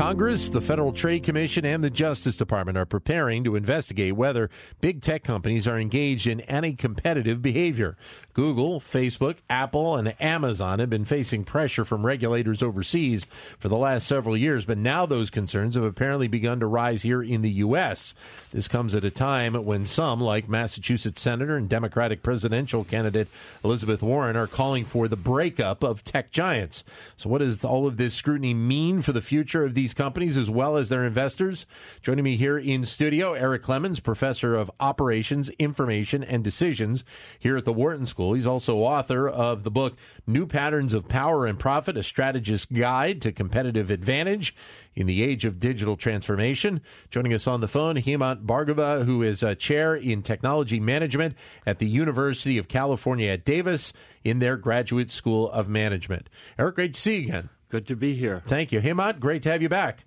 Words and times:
Congress, 0.00 0.48
the 0.48 0.62
Federal 0.62 0.94
Trade 0.94 1.24
Commission, 1.24 1.66
and 1.66 1.84
the 1.84 1.90
Justice 1.90 2.34
Department 2.34 2.78
are 2.78 2.86
preparing 2.86 3.44
to 3.44 3.54
investigate 3.54 4.16
whether 4.16 4.48
big 4.80 5.02
tech 5.02 5.22
companies 5.22 5.68
are 5.68 5.78
engaged 5.78 6.26
in 6.26 6.40
anti 6.40 6.72
competitive 6.72 7.42
behavior. 7.42 7.98
Google, 8.32 8.80
Facebook, 8.80 9.36
Apple, 9.50 9.96
and 9.96 10.14
Amazon 10.18 10.78
have 10.78 10.88
been 10.88 11.04
facing 11.04 11.44
pressure 11.44 11.84
from 11.84 12.06
regulators 12.06 12.62
overseas 12.62 13.26
for 13.58 13.68
the 13.68 13.76
last 13.76 14.06
several 14.06 14.36
years, 14.36 14.64
but 14.64 14.78
now 14.78 15.04
those 15.04 15.28
concerns 15.28 15.74
have 15.74 15.84
apparently 15.84 16.28
begun 16.28 16.60
to 16.60 16.66
rise 16.66 17.02
here 17.02 17.22
in 17.22 17.42
the 17.42 17.50
U.S. 17.50 18.14
This 18.52 18.68
comes 18.68 18.94
at 18.94 19.04
a 19.04 19.10
time 19.10 19.52
when 19.66 19.84
some, 19.84 20.20
like 20.20 20.48
Massachusetts 20.48 21.20
Senator 21.20 21.56
and 21.56 21.68
Democratic 21.68 22.22
presidential 22.22 22.84
candidate 22.84 23.28
Elizabeth 23.62 24.00
Warren, 24.00 24.36
are 24.36 24.46
calling 24.46 24.86
for 24.86 25.08
the 25.08 25.16
breakup 25.16 25.82
of 25.82 26.04
tech 26.04 26.30
giants. 26.30 26.84
So, 27.18 27.28
what 27.28 27.38
does 27.38 27.64
all 27.64 27.86
of 27.86 27.98
this 27.98 28.14
scrutiny 28.14 28.54
mean 28.54 29.02
for 29.02 29.12
the 29.12 29.20
future 29.20 29.64
of 29.64 29.74
these? 29.74 29.89
These 29.90 29.94
companies 29.94 30.36
as 30.36 30.48
well 30.48 30.76
as 30.76 30.88
their 30.88 31.04
investors. 31.04 31.66
Joining 32.00 32.22
me 32.22 32.36
here 32.36 32.56
in 32.56 32.84
studio, 32.84 33.32
Eric 33.32 33.64
Clemons, 33.64 34.00
professor 34.00 34.54
of 34.54 34.70
operations, 34.78 35.48
information, 35.58 36.22
and 36.22 36.44
decisions 36.44 37.02
here 37.40 37.56
at 37.56 37.64
the 37.64 37.72
Wharton 37.72 38.06
School. 38.06 38.34
He's 38.34 38.46
also 38.46 38.78
author 38.78 39.28
of 39.28 39.64
the 39.64 39.70
book 39.70 39.96
New 40.28 40.46
Patterns 40.46 40.94
of 40.94 41.08
Power 41.08 41.44
and 41.44 41.58
Profit: 41.58 41.96
A 41.96 42.04
Strategist's 42.04 42.66
Guide 42.66 43.20
to 43.22 43.32
Competitive 43.32 43.90
Advantage 43.90 44.54
in 44.94 45.08
the 45.08 45.24
Age 45.24 45.44
of 45.44 45.58
Digital 45.58 45.96
Transformation. 45.96 46.82
Joining 47.10 47.34
us 47.34 47.48
on 47.48 47.60
the 47.60 47.66
phone, 47.66 47.96
Hemant 47.96 48.46
Bhargava, 48.46 49.04
who 49.06 49.24
is 49.24 49.42
a 49.42 49.56
chair 49.56 49.96
in 49.96 50.22
technology 50.22 50.78
management 50.78 51.34
at 51.66 51.80
the 51.80 51.88
University 51.88 52.58
of 52.58 52.68
California 52.68 53.32
at 53.32 53.44
Davis 53.44 53.92
in 54.22 54.38
their 54.38 54.56
Graduate 54.56 55.10
School 55.10 55.50
of 55.50 55.68
Management. 55.68 56.28
Eric, 56.56 56.76
great 56.76 56.94
to 56.94 57.00
see 57.00 57.22
you 57.22 57.26
again. 57.26 57.50
Good 57.70 57.86
to 57.86 57.96
be 57.96 58.14
here. 58.14 58.42
Thank 58.46 58.72
you. 58.72 58.80
Hemant, 58.80 59.20
great 59.20 59.42
to 59.44 59.50
have 59.52 59.62
you 59.62 59.68
back. 59.68 60.04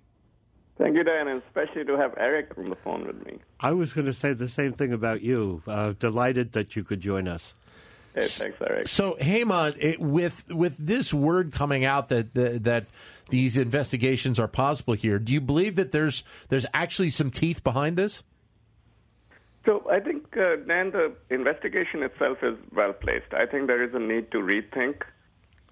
Thank 0.76 0.96
you, 0.96 1.02
Dan, 1.02 1.28
and 1.28 1.42
especially 1.46 1.84
to 1.84 1.96
have 1.96 2.14
Eric 2.18 2.52
on 2.58 2.68
the 2.68 2.76
phone 2.76 3.06
with 3.06 3.24
me. 3.24 3.38
I 3.58 3.72
was 3.72 3.92
going 3.92 4.06
to 4.06 4.12
say 4.12 4.34
the 4.34 4.48
same 4.48 4.72
thing 4.72 4.92
about 4.92 5.22
you. 5.22 5.62
Uh, 5.66 5.94
delighted 5.98 6.52
that 6.52 6.76
you 6.76 6.84
could 6.84 7.00
join 7.00 7.26
us. 7.26 7.54
Hey, 8.14 8.26
thanks, 8.26 8.58
Eric. 8.60 8.86
So, 8.86 9.16
Hemant, 9.20 9.76
it, 9.78 9.98
with 9.98 10.48
with 10.52 10.76
this 10.76 11.14
word 11.14 11.52
coming 11.52 11.84
out 11.84 12.10
that, 12.10 12.34
that 12.34 12.64
that 12.64 12.84
these 13.30 13.56
investigations 13.56 14.38
are 14.38 14.46
possible 14.46 14.94
here, 14.94 15.18
do 15.18 15.32
you 15.32 15.40
believe 15.40 15.76
that 15.76 15.90
there's 15.90 16.22
there's 16.50 16.66
actually 16.74 17.10
some 17.10 17.30
teeth 17.30 17.64
behind 17.64 17.96
this? 17.96 18.22
So 19.64 19.82
I 19.90 19.98
think, 19.98 20.36
uh, 20.36 20.56
Dan, 20.68 20.90
the 20.90 21.14
investigation 21.30 22.02
itself 22.02 22.38
is 22.42 22.58
well 22.74 22.92
placed. 22.92 23.32
I 23.32 23.46
think 23.46 23.66
there 23.66 23.82
is 23.82 23.94
a 23.94 23.98
need 23.98 24.30
to 24.32 24.38
rethink 24.38 25.02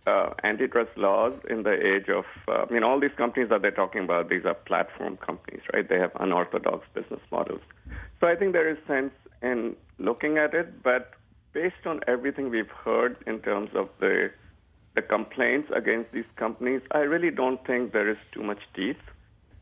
uh, 0.06 0.30
antitrust 0.42 0.90
laws 0.96 1.34
in 1.48 1.62
the 1.62 1.72
age 1.72 2.08
of, 2.08 2.24
uh, 2.48 2.66
I 2.68 2.72
mean, 2.72 2.82
all 2.82 2.98
these 2.98 3.14
companies 3.16 3.50
that 3.50 3.62
they're 3.62 3.70
talking 3.70 4.04
about, 4.04 4.28
these 4.28 4.44
are 4.44 4.54
platform 4.54 5.16
companies, 5.16 5.62
right? 5.72 5.88
They 5.88 5.98
have 5.98 6.12
unorthodox 6.18 6.86
business 6.94 7.20
models. 7.30 7.60
So 8.20 8.26
I 8.26 8.34
think 8.34 8.52
there 8.52 8.68
is 8.68 8.78
sense 8.86 9.12
in 9.42 9.76
looking 9.98 10.38
at 10.38 10.54
it, 10.54 10.82
but 10.82 11.12
based 11.52 11.86
on 11.86 12.00
everything 12.06 12.50
we've 12.50 12.70
heard 12.70 13.16
in 13.26 13.40
terms 13.40 13.70
of 13.74 13.88
the 14.00 14.30
the 14.94 15.00
complaints 15.00 15.70
against 15.74 16.12
these 16.12 16.30
companies, 16.36 16.82
I 16.90 16.98
really 16.98 17.30
don't 17.30 17.64
think 17.66 17.92
there 17.94 18.10
is 18.10 18.18
too 18.30 18.42
much 18.42 18.58
teeth. 18.74 19.00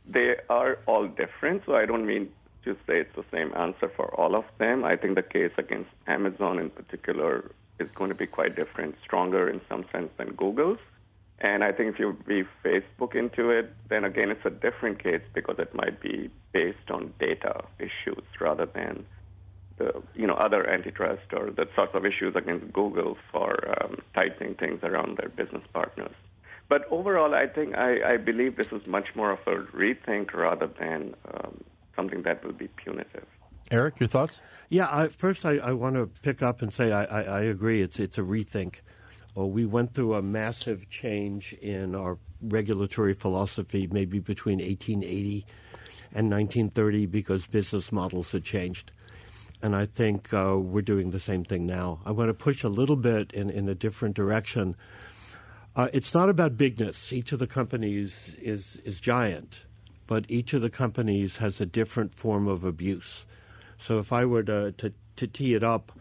They 0.05 0.35
are 0.49 0.79
all 0.87 1.07
different, 1.07 1.63
so 1.67 1.77
I 1.77 1.87
don't 1.87 2.05
mean 2.05 2.33
to 2.65 2.75
say 2.87 3.01
it's 3.01 3.15
the 3.15 3.25
same 3.31 3.53
answer 3.57 3.89
for 3.97 4.13
all 4.21 4.35
of 4.35 4.45
them. 4.59 4.85
I 4.85 4.97
think 4.97 5.15
the 5.15 5.23
case 5.23 5.53
against 5.57 5.91
Amazon 6.09 6.59
in 6.59 6.71
particular 6.71 7.53
is 7.81 7.91
going 7.93 8.11
to 8.11 8.15
be 8.15 8.27
quite 8.27 8.55
different, 8.55 8.97
stronger 9.03 9.49
in 9.49 9.61
some 9.69 9.85
sense 9.93 10.11
than 10.17 10.33
Google's. 10.35 10.79
And 11.41 11.65
I 11.65 11.73
think 11.73 11.95
if 11.95 11.99
you 11.99 12.17
weave 12.27 12.49
Facebook 12.63 13.15
into 13.15 13.49
it, 13.51 13.73
then 13.89 14.05
again, 14.05 14.31
it's 14.31 14.45
a 14.45 14.51
different 14.51 15.03
case 15.03 15.23
because 15.33 15.57
it 15.59 15.75
might 15.75 16.01
be 16.01 16.31
based 16.53 16.91
on 16.91 17.15
data 17.19 17.65
issues 17.79 18.25
rather 18.39 18.67
than 18.67 19.07
the 19.79 20.03
you 20.15 20.27
know 20.27 20.35
other 20.35 20.69
antitrust 20.69 21.33
or 21.33 21.51
the 21.51 21.67
sorts 21.75 21.95
of 21.95 22.05
issues 22.05 22.37
against 22.37 22.71
Google 22.73 23.17
for 23.33 23.57
um, 23.81 24.03
tightening 24.15 24.55
things 24.55 24.81
around 24.83 25.17
their 25.17 25.31
business 25.31 25.63
partners. 25.73 26.15
But 26.69 26.87
overall, 26.91 27.35
I 27.35 27.47
think 27.47 27.75
I, 27.75 28.13
I 28.13 28.17
believe 28.19 28.57
this 28.57 28.71
is 28.73 28.87
much 28.87 29.09
more 29.17 29.33
of 29.33 29.41
a 29.47 29.57
rethink 29.77 30.35
rather 30.35 30.69
than 30.69 31.15
um, 31.33 31.65
something 31.97 32.23
that 32.23 32.45
will 32.45 32.53
be 32.53 32.69
punitive. 32.69 33.27
Eric, 33.71 34.01
your 34.01 34.09
thoughts? 34.09 34.41
Yeah, 34.69 34.89
I, 34.91 35.09
first 35.09 35.47
I, 35.47 35.59
I, 35.59 35.73
want 35.73 35.95
to 35.95 36.11
pick 36.23 36.43
up 36.43 36.61
and 36.61 36.73
say 36.73 36.91
I, 36.91 37.05
I, 37.05 37.23
I, 37.23 37.41
agree. 37.43 37.83
It's 37.83 38.01
it's 38.01 38.19
a 38.19 38.23
rethink. 38.23 38.77
Well, 39.35 39.49
we 39.49 39.65
went 39.65 39.95
through 39.95 40.15
a 40.15 40.23
massive 40.23 40.89
change 40.89 41.53
in 41.55 41.95
our 41.95 42.19
regulatory 42.43 43.15
philosophy, 43.15 43.87
maybe 43.87 44.19
between 44.19 44.59
1880 44.59 45.47
and 46.13 46.31
1930, 46.31 47.07
because 47.07 47.47
business 47.47 47.93
models 47.93 48.33
had 48.33 48.43
changed. 48.43 48.91
And 49.63 49.77
I 49.77 49.87
think 49.87 50.35
uh, 50.35 50.57
we're 50.59 50.83
doing 50.83 51.11
the 51.11 51.21
same 51.21 51.45
thing 51.45 51.65
now. 51.65 52.01
I 52.05 52.11
want 52.11 52.29
to 52.29 52.35
push 52.35 52.65
a 52.65 52.69
little 52.69 52.97
bit 52.97 53.33
in, 53.33 53.51
in 53.51 53.69
a 53.69 53.75
different 53.75 54.17
direction. 54.17 54.75
Uh, 55.77 55.89
it's 55.93 56.13
not 56.13 56.29
about 56.29 56.57
bigness. 56.57 57.13
Each 57.13 57.31
of 57.31 57.39
the 57.39 57.47
companies 57.47 58.35
is 58.41 58.77
is 58.85 59.01
giant, 59.01 59.67
but 60.09 60.25
each 60.29 60.55
of 60.55 60.61
the 60.61 60.71
companies 60.71 61.37
has 61.37 61.61
a 61.61 61.67
different 61.67 62.15
form 62.15 62.49
of 62.49 62.65
abuse. 62.65 63.27
So 63.81 63.99
if 63.99 64.13
I 64.13 64.25
were 64.25 64.43
to, 64.45 64.73
to, 64.73 64.93
to 65.17 65.27
tee 65.27 65.55
it 65.55 65.65
up, 65.65 65.93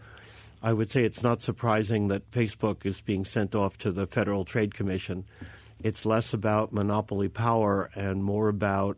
I 0.62 0.74
would 0.74 0.92
say 0.92 1.04
it's 1.04 1.24
not 1.24 1.42
surprising 1.42 2.10
that 2.10 2.30
Facebook 2.32 2.86
is 2.86 3.00
being 3.00 3.24
sent 3.24 3.56
off 3.56 3.78
to 3.80 3.92
the 3.92 4.06
Federal 4.06 4.44
Trade 4.44 4.74
Commission. 4.74 5.24
It's 5.82 6.06
less 6.06 6.34
about 6.34 6.74
monopoly 6.74 7.30
power 7.30 7.90
and 7.96 8.24
more 8.24 8.50
about 8.50 8.98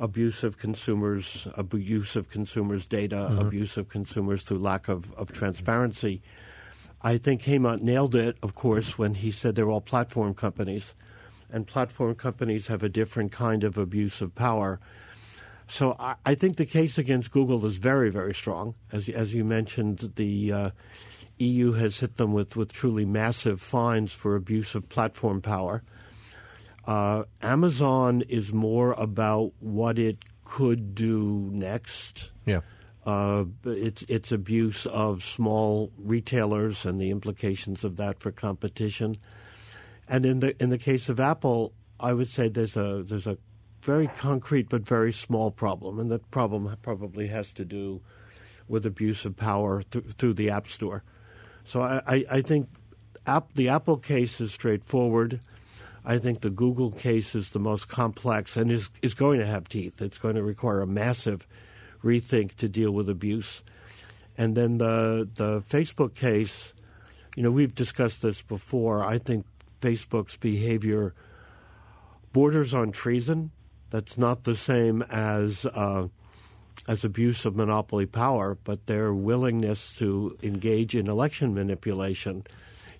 abuse 0.00 0.42
of 0.42 0.58
consumers, 0.58 1.46
abuse 1.54 2.16
of 2.16 2.28
consumers' 2.28 2.88
data, 2.88 3.28
mm-hmm. 3.30 3.38
abuse 3.38 3.76
of 3.76 3.88
consumers 3.88 4.42
through 4.42 4.58
lack 4.58 4.88
of, 4.88 5.12
of 5.14 5.32
transparency. 5.32 6.20
I 7.00 7.18
think 7.18 7.42
Hemant 7.42 7.80
nailed 7.82 8.16
it, 8.16 8.36
of 8.42 8.56
course, 8.56 8.98
when 8.98 9.14
he 9.14 9.30
said 9.30 9.54
they're 9.54 9.70
all 9.70 9.80
platform 9.80 10.34
companies. 10.34 10.94
And 11.50 11.66
platform 11.66 12.16
companies 12.16 12.66
have 12.66 12.82
a 12.82 12.88
different 12.88 13.30
kind 13.30 13.62
of 13.62 13.78
abuse 13.78 14.20
of 14.20 14.34
power. 14.34 14.80
So 15.68 15.96
I, 15.98 16.14
I, 16.24 16.34
think 16.34 16.56
the 16.56 16.66
case 16.66 16.98
against 16.98 17.30
Google 17.30 17.64
is 17.66 17.76
very, 17.76 18.10
very 18.10 18.34
strong. 18.34 18.74
As, 18.90 19.08
as 19.08 19.34
you 19.34 19.44
mentioned, 19.44 20.12
the 20.16 20.52
uh, 20.52 20.70
EU 21.38 21.72
has 21.72 22.00
hit 22.00 22.16
them 22.16 22.32
with, 22.32 22.56
with 22.56 22.72
truly 22.72 23.04
massive 23.04 23.60
fines 23.60 24.12
for 24.12 24.34
abuse 24.34 24.74
of 24.74 24.88
platform 24.88 25.40
power. 25.40 25.82
Uh, 26.86 27.24
Amazon 27.42 28.22
is 28.28 28.52
more 28.52 28.92
about 28.94 29.52
what 29.60 29.98
it 29.98 30.18
could 30.44 30.94
do 30.94 31.50
next. 31.52 32.32
Yeah. 32.46 32.60
Uh, 33.04 33.44
it's 33.64 34.02
its 34.02 34.32
abuse 34.32 34.86
of 34.86 35.22
small 35.22 35.90
retailers 35.98 36.84
and 36.84 37.00
the 37.00 37.10
implications 37.10 37.84
of 37.84 37.96
that 37.96 38.20
for 38.20 38.32
competition. 38.32 39.16
And 40.08 40.24
in 40.24 40.40
the 40.40 40.62
in 40.62 40.70
the 40.70 40.78
case 40.78 41.08
of 41.08 41.20
Apple, 41.20 41.72
I 42.00 42.12
would 42.12 42.28
say 42.28 42.48
there's 42.48 42.76
a 42.76 43.02
there's 43.02 43.26
a 43.26 43.38
very 43.88 44.08
concrete 44.18 44.68
but 44.68 44.82
very 44.82 45.14
small 45.14 45.50
problem, 45.50 45.98
and 45.98 46.10
that 46.10 46.30
problem 46.30 46.76
probably 46.82 47.28
has 47.28 47.54
to 47.54 47.64
do 47.64 48.02
with 48.68 48.84
abuse 48.84 49.24
of 49.24 49.34
power 49.34 49.82
th- 49.82 50.04
through 50.18 50.34
the 50.34 50.50
App 50.50 50.68
Store. 50.68 51.02
So 51.64 51.80
I, 51.80 52.02
I, 52.06 52.24
I 52.30 52.42
think 52.42 52.68
app, 53.26 53.54
the 53.54 53.70
Apple 53.70 53.96
case 53.96 54.42
is 54.42 54.52
straightforward. 54.52 55.40
I 56.04 56.18
think 56.18 56.42
the 56.42 56.50
Google 56.50 56.90
case 56.90 57.34
is 57.34 57.52
the 57.52 57.58
most 57.58 57.88
complex 57.88 58.58
and 58.58 58.70
is, 58.70 58.90
is 59.00 59.14
going 59.14 59.38
to 59.38 59.46
have 59.46 59.70
teeth. 59.70 60.02
It's 60.02 60.18
going 60.18 60.34
to 60.34 60.42
require 60.42 60.82
a 60.82 60.86
massive 60.86 61.46
rethink 62.04 62.56
to 62.56 62.68
deal 62.68 62.90
with 62.90 63.08
abuse. 63.08 63.62
And 64.36 64.54
then 64.54 64.76
the 64.76 65.26
the 65.34 65.62
Facebook 65.62 66.14
case, 66.14 66.74
you 67.36 67.42
know, 67.42 67.50
we've 67.50 67.74
discussed 67.74 68.20
this 68.20 68.42
before. 68.42 69.02
I 69.02 69.16
think 69.16 69.46
Facebook's 69.80 70.36
behavior 70.36 71.14
borders 72.34 72.74
on 72.74 72.92
treason. 72.92 73.50
That's 73.90 74.18
not 74.18 74.44
the 74.44 74.56
same 74.56 75.02
as 75.02 75.64
uh, 75.64 76.08
as 76.86 77.04
abuse 77.04 77.44
of 77.44 77.56
monopoly 77.56 78.06
power, 78.06 78.56
but 78.64 78.86
their 78.86 79.12
willingness 79.12 79.92
to 79.94 80.36
engage 80.42 80.94
in 80.94 81.08
election 81.08 81.54
manipulation 81.54 82.44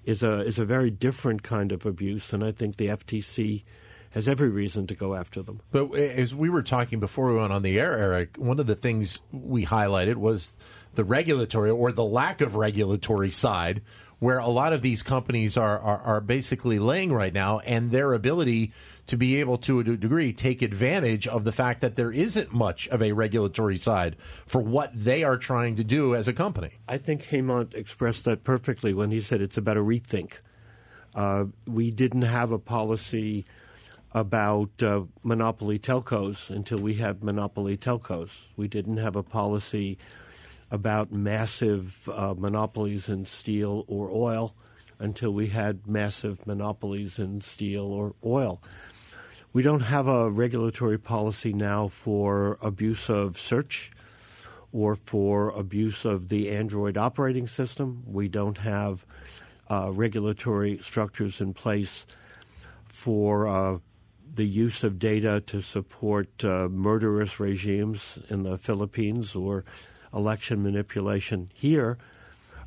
is 0.04 0.22
a 0.22 0.40
is 0.40 0.58
a 0.58 0.64
very 0.64 0.90
different 0.90 1.42
kind 1.42 1.72
of 1.72 1.84
abuse, 1.84 2.32
and 2.32 2.44
I 2.44 2.52
think 2.52 2.76
the 2.76 2.86
FTC 2.86 3.64
has 4.10 4.28
every 4.28 4.48
reason 4.48 4.86
to 4.86 4.94
go 4.94 5.14
after 5.14 5.42
them. 5.42 5.60
But 5.70 5.94
as 5.94 6.34
we 6.34 6.48
were 6.48 6.62
talking 6.62 6.98
before 6.98 7.32
we 7.32 7.38
went 7.38 7.52
on 7.52 7.62
the 7.62 7.78
air, 7.78 7.98
Eric, 7.98 8.36
one 8.38 8.58
of 8.58 8.66
the 8.66 8.74
things 8.74 9.18
we 9.30 9.66
highlighted 9.66 10.16
was 10.16 10.52
the 10.94 11.04
regulatory 11.04 11.70
or 11.70 11.92
the 11.92 12.04
lack 12.04 12.40
of 12.40 12.56
regulatory 12.56 13.30
side 13.30 13.82
where 14.18 14.38
a 14.38 14.48
lot 14.48 14.72
of 14.72 14.82
these 14.82 15.02
companies 15.02 15.56
are, 15.56 15.78
are, 15.78 15.98
are 15.98 16.20
basically 16.20 16.78
laying 16.78 17.12
right 17.12 17.32
now, 17.32 17.60
and 17.60 17.90
their 17.90 18.12
ability 18.14 18.72
to 19.06 19.16
be 19.16 19.40
able 19.40 19.56
to, 19.56 19.80
a 19.80 19.84
degree, 19.84 20.32
take 20.32 20.60
advantage 20.60 21.26
of 21.26 21.44
the 21.44 21.52
fact 21.52 21.80
that 21.80 21.96
there 21.96 22.12
isn't 22.12 22.52
much 22.52 22.88
of 22.88 23.02
a 23.02 23.12
regulatory 23.12 23.76
side 23.76 24.16
for 24.44 24.60
what 24.60 24.90
they 24.92 25.24
are 25.24 25.36
trying 25.36 25.76
to 25.76 25.84
do 25.84 26.14
as 26.14 26.28
a 26.28 26.32
company. 26.32 26.72
I 26.88 26.98
think 26.98 27.24
Hemant 27.24 27.74
expressed 27.74 28.24
that 28.24 28.44
perfectly 28.44 28.92
when 28.92 29.10
he 29.10 29.20
said 29.20 29.40
it's 29.40 29.56
about 29.56 29.76
a 29.76 29.80
rethink. 29.80 30.40
Uh, 31.14 31.46
we 31.66 31.90
didn't 31.90 32.22
have 32.22 32.50
a 32.52 32.58
policy 32.58 33.44
about 34.12 34.82
uh, 34.82 35.02
monopoly 35.22 35.78
telcos 35.78 36.50
until 36.50 36.78
we 36.78 36.94
had 36.94 37.22
monopoly 37.22 37.76
telcos. 37.76 38.42
We 38.56 38.68
didn't 38.68 38.98
have 38.98 39.16
a 39.16 39.22
policy 39.22 39.96
about 40.70 41.12
massive 41.12 42.08
uh, 42.08 42.34
monopolies 42.36 43.08
in 43.08 43.24
steel 43.24 43.84
or 43.88 44.10
oil 44.10 44.54
until 44.98 45.32
we 45.32 45.48
had 45.48 45.86
massive 45.86 46.46
monopolies 46.46 47.18
in 47.18 47.40
steel 47.40 47.84
or 47.84 48.14
oil. 48.24 48.60
We 49.52 49.62
don't 49.62 49.80
have 49.80 50.06
a 50.06 50.30
regulatory 50.30 50.98
policy 50.98 51.52
now 51.52 51.88
for 51.88 52.58
abuse 52.60 53.08
of 53.08 53.38
search 53.38 53.90
or 54.72 54.96
for 54.96 55.50
abuse 55.50 56.04
of 56.04 56.28
the 56.28 56.50
Android 56.50 56.98
operating 56.98 57.46
system. 57.46 58.02
We 58.06 58.28
don't 58.28 58.58
have 58.58 59.06
uh, 59.70 59.90
regulatory 59.92 60.78
structures 60.78 61.40
in 61.40 61.54
place 61.54 62.06
for 62.84 63.48
uh, 63.48 63.78
the 64.34 64.46
use 64.46 64.84
of 64.84 64.98
data 64.98 65.42
to 65.46 65.62
support 65.62 66.44
uh, 66.44 66.68
murderous 66.68 67.40
regimes 67.40 68.18
in 68.28 68.42
the 68.42 68.58
Philippines 68.58 69.34
or 69.34 69.64
election 70.14 70.62
manipulation 70.62 71.50
here. 71.54 71.98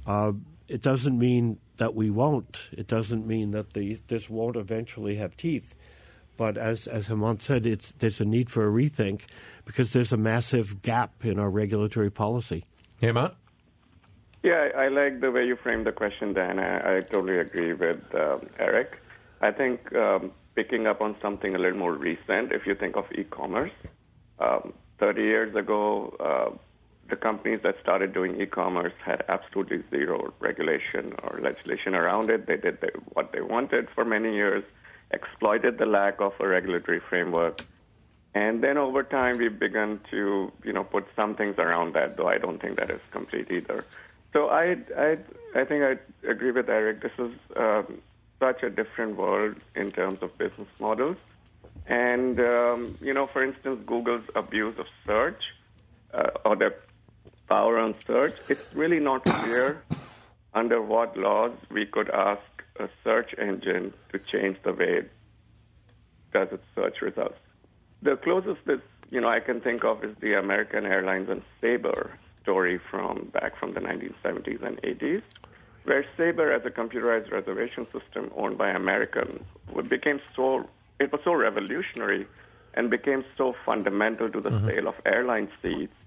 Uh, 0.06 0.34
it 0.68 0.82
doesn't 0.82 1.18
mean 1.18 1.60
that 1.78 1.96
we 1.96 2.10
won't. 2.10 2.70
It 2.72 2.88
doesn't 2.88 3.26
mean 3.28 3.52
that 3.52 3.74
the, 3.74 4.00
this 4.08 4.30
won't 4.30 4.56
eventually 4.56 5.16
have 5.16 5.36
teeth. 5.36 5.76
But 6.38 6.58
as 6.58 6.88
as 6.88 7.08
Hemant 7.08 7.42
said, 7.42 7.66
it's 7.66 7.92
there's 7.92 8.20
a 8.20 8.26
need 8.26 8.50
for 8.50 8.68
a 8.68 8.72
rethink 8.72 9.26
because 9.66 9.94
there's 9.94 10.12
a 10.12 10.18
massive 10.18 10.82
gap 10.82 11.12
in 11.24 11.38
our 11.38 11.50
regulatory 11.50 12.10
policy. 12.10 12.66
Hemant? 13.02 13.36
Yeah, 14.44 14.70
I, 14.76 14.86
I 14.86 14.88
like 14.88 15.22
the 15.22 15.30
way 15.30 15.46
you 15.46 15.56
framed 15.56 15.86
the 15.86 15.92
question, 15.92 16.34
Dan. 16.34 16.58
I, 16.58 16.98
I 16.98 17.00
totally 17.02 17.38
agree 17.38 17.74
with 17.74 18.02
um, 18.16 18.48
Eric. 18.58 18.98
I 19.42 19.52
think 19.52 19.94
um, 19.96 20.32
picking 20.56 20.88
up 20.88 21.02
on 21.02 21.16
something 21.22 21.54
a 21.54 21.60
little 21.60 21.78
more 21.78 21.94
recent, 21.94 22.52
if 22.52 22.66
you 22.66 22.76
think 22.76 22.96
of 22.96 23.06
e-commerce, 23.14 23.72
um, 24.40 24.74
30 25.00 25.22
years 25.22 25.56
ago, 25.56 26.16
uh, 26.20 26.58
the 27.12 27.16
companies 27.16 27.60
that 27.62 27.76
started 27.80 28.14
doing 28.14 28.42
e-commerce 28.42 28.94
had 29.06 29.24
absolutely 29.28 29.84
zero 29.92 30.34
regulation 30.40 31.14
or 31.22 31.40
legislation 31.40 31.94
around 31.94 32.32
it. 32.32 32.48
They 32.48 32.58
did 32.58 32.78
what 33.14 33.32
they 33.34 33.42
wanted 33.42 33.90
for 33.94 34.04
many 34.04 34.34
years, 34.34 34.64
exploited 35.12 35.78
the 35.78 35.86
lack 35.86 36.20
of 36.20 36.34
a 36.40 36.48
regulatory 36.48 37.02
framework, 37.10 37.62
and 38.34 38.64
then 38.64 38.78
over 38.78 39.04
time 39.04 39.38
we've 39.38 39.60
begun 39.60 40.00
to, 40.10 40.52
you 40.64 40.74
know, 40.74 40.86
put 40.86 41.06
some 41.16 41.36
things 41.36 41.56
around 41.60 41.94
that. 41.94 42.16
Though 42.18 42.30
I 42.30 42.38
don't 42.38 42.60
think 42.62 42.78
that 42.80 42.90
is 42.90 43.02
complete 43.12 43.52
either. 43.52 43.84
So 44.34 44.48
I, 44.48 44.78
I, 44.98 45.18
I 45.54 45.66
think 45.66 45.84
I 45.84 45.94
agree 46.26 46.52
with 46.52 46.70
Eric. 46.70 47.02
This 47.02 47.12
is 47.20 47.34
um, 47.58 48.02
such 48.40 48.64
a 48.64 48.70
different 48.70 49.18
world 49.18 49.58
in 49.76 49.92
terms 49.92 50.20
of 50.22 50.38
business 50.38 50.70
models. 50.80 51.18
And, 51.88 52.40
um, 52.40 52.98
you 53.02 53.14
know, 53.14 53.28
for 53.28 53.44
instance, 53.44 53.82
Google's 53.86 54.24
abuse 54.34 54.78
of 54.80 54.86
search 55.06 55.42
uh, 56.14 56.30
or 56.46 56.56
their 56.56 56.76
power 57.52 57.78
on 57.86 57.94
search, 58.08 58.36
it's 58.48 58.68
really 58.74 59.02
not 59.10 59.26
clear 59.26 59.84
under 60.54 60.82
what 60.82 61.18
laws 61.18 61.52
we 61.70 61.86
could 61.86 62.10
ask 62.10 62.48
a 62.80 62.88
search 63.04 63.32
engine 63.38 63.94
to 64.12 64.18
change 64.32 64.58
the 64.64 64.74
way 64.80 64.92
it 65.02 65.12
does 66.32 66.48
its 66.58 66.64
search 66.76 67.02
results. 67.02 67.42
The 68.02 68.16
closest 68.16 68.62
this 68.66 68.82
you 69.10 69.20
know 69.22 69.32
I 69.38 69.42
can 69.42 69.60
think 69.60 69.84
of 69.84 69.96
is 70.08 70.14
the 70.26 70.34
American 70.46 70.86
Airlines 70.86 71.30
and 71.34 71.42
Sabre 71.60 72.18
story 72.42 72.78
from 72.90 73.14
back 73.38 73.52
from 73.60 73.74
the 73.74 73.82
1970s 73.82 74.62
and 74.68 74.76
80s 74.82 75.24
where 75.84 76.06
Sabre, 76.16 76.54
as 76.54 76.64
a 76.66 76.70
computerized 76.70 77.32
reservation 77.32 77.84
system 77.96 78.32
owned 78.38 78.58
by 78.58 78.70
Americans, 78.70 79.42
became 79.90 80.20
so 80.36 80.48
it 81.00 81.12
was 81.12 81.22
so 81.24 81.34
revolutionary 81.34 82.28
and 82.76 82.90
became 82.90 83.26
so 83.38 83.52
fundamental 83.52 84.30
to 84.30 84.40
the 84.40 84.52
mm-hmm. 84.52 84.68
sale 84.68 84.88
of 84.88 84.96
airline 85.06 85.50
seats 85.62 86.01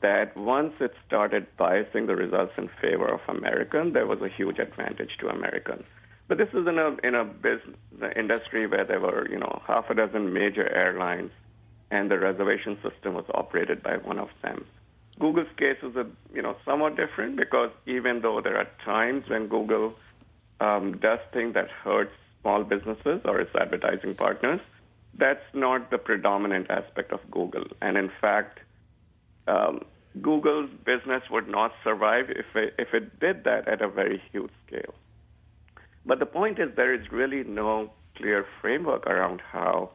that 0.00 0.36
once 0.36 0.74
it 0.80 0.94
started 1.06 1.46
biasing 1.58 2.06
the 2.06 2.16
results 2.16 2.52
in 2.56 2.68
favor 2.80 3.06
of 3.06 3.20
American, 3.28 3.92
there 3.92 4.06
was 4.06 4.20
a 4.22 4.28
huge 4.28 4.58
advantage 4.58 5.16
to 5.18 5.28
Americans. 5.28 5.84
But 6.28 6.38
this 6.38 6.48
is 6.50 6.66
in 6.66 6.78
a 6.78 6.96
in 7.02 7.14
a 7.14 7.24
business 7.24 7.76
industry 8.16 8.66
where 8.66 8.84
there 8.84 9.00
were 9.00 9.28
you 9.28 9.38
know 9.38 9.62
half 9.66 9.90
a 9.90 9.94
dozen 9.94 10.32
major 10.32 10.68
airlines, 10.68 11.32
and 11.90 12.10
the 12.10 12.18
reservation 12.18 12.78
system 12.82 13.14
was 13.14 13.24
operated 13.34 13.82
by 13.82 13.96
one 13.96 14.18
of 14.18 14.28
them. 14.42 14.64
Google's 15.18 15.52
case 15.56 15.78
is 15.82 15.96
a, 15.96 16.06
you 16.32 16.40
know 16.40 16.56
somewhat 16.64 16.96
different 16.96 17.36
because 17.36 17.70
even 17.86 18.20
though 18.20 18.40
there 18.40 18.56
are 18.56 18.68
times 18.84 19.28
when 19.28 19.48
Google 19.48 19.94
um, 20.60 20.98
does 20.98 21.18
things 21.32 21.54
that 21.54 21.68
hurts 21.68 22.14
small 22.40 22.62
businesses 22.64 23.20
or 23.24 23.40
its 23.40 23.54
advertising 23.54 24.14
partners, 24.14 24.60
that's 25.18 25.44
not 25.52 25.90
the 25.90 25.98
predominant 25.98 26.70
aspect 26.70 27.12
of 27.12 27.20
Google. 27.30 27.64
And 27.82 27.96
in 27.98 28.10
fact, 28.20 28.60
um, 29.50 29.80
Google's 30.20 30.70
business 30.84 31.22
would 31.30 31.48
not 31.48 31.72
survive 31.84 32.26
if 32.30 32.46
it, 32.54 32.74
if 32.78 32.94
it 32.94 33.20
did 33.20 33.44
that 33.44 33.68
at 33.68 33.80
a 33.80 33.88
very 33.88 34.22
huge 34.32 34.50
scale. 34.66 34.94
But 36.04 36.18
the 36.18 36.26
point 36.26 36.58
is, 36.58 36.68
there 36.76 36.94
is 36.94 37.12
really 37.12 37.44
no 37.44 37.92
clear 38.16 38.46
framework 38.60 39.06
around 39.06 39.40
how 39.40 39.90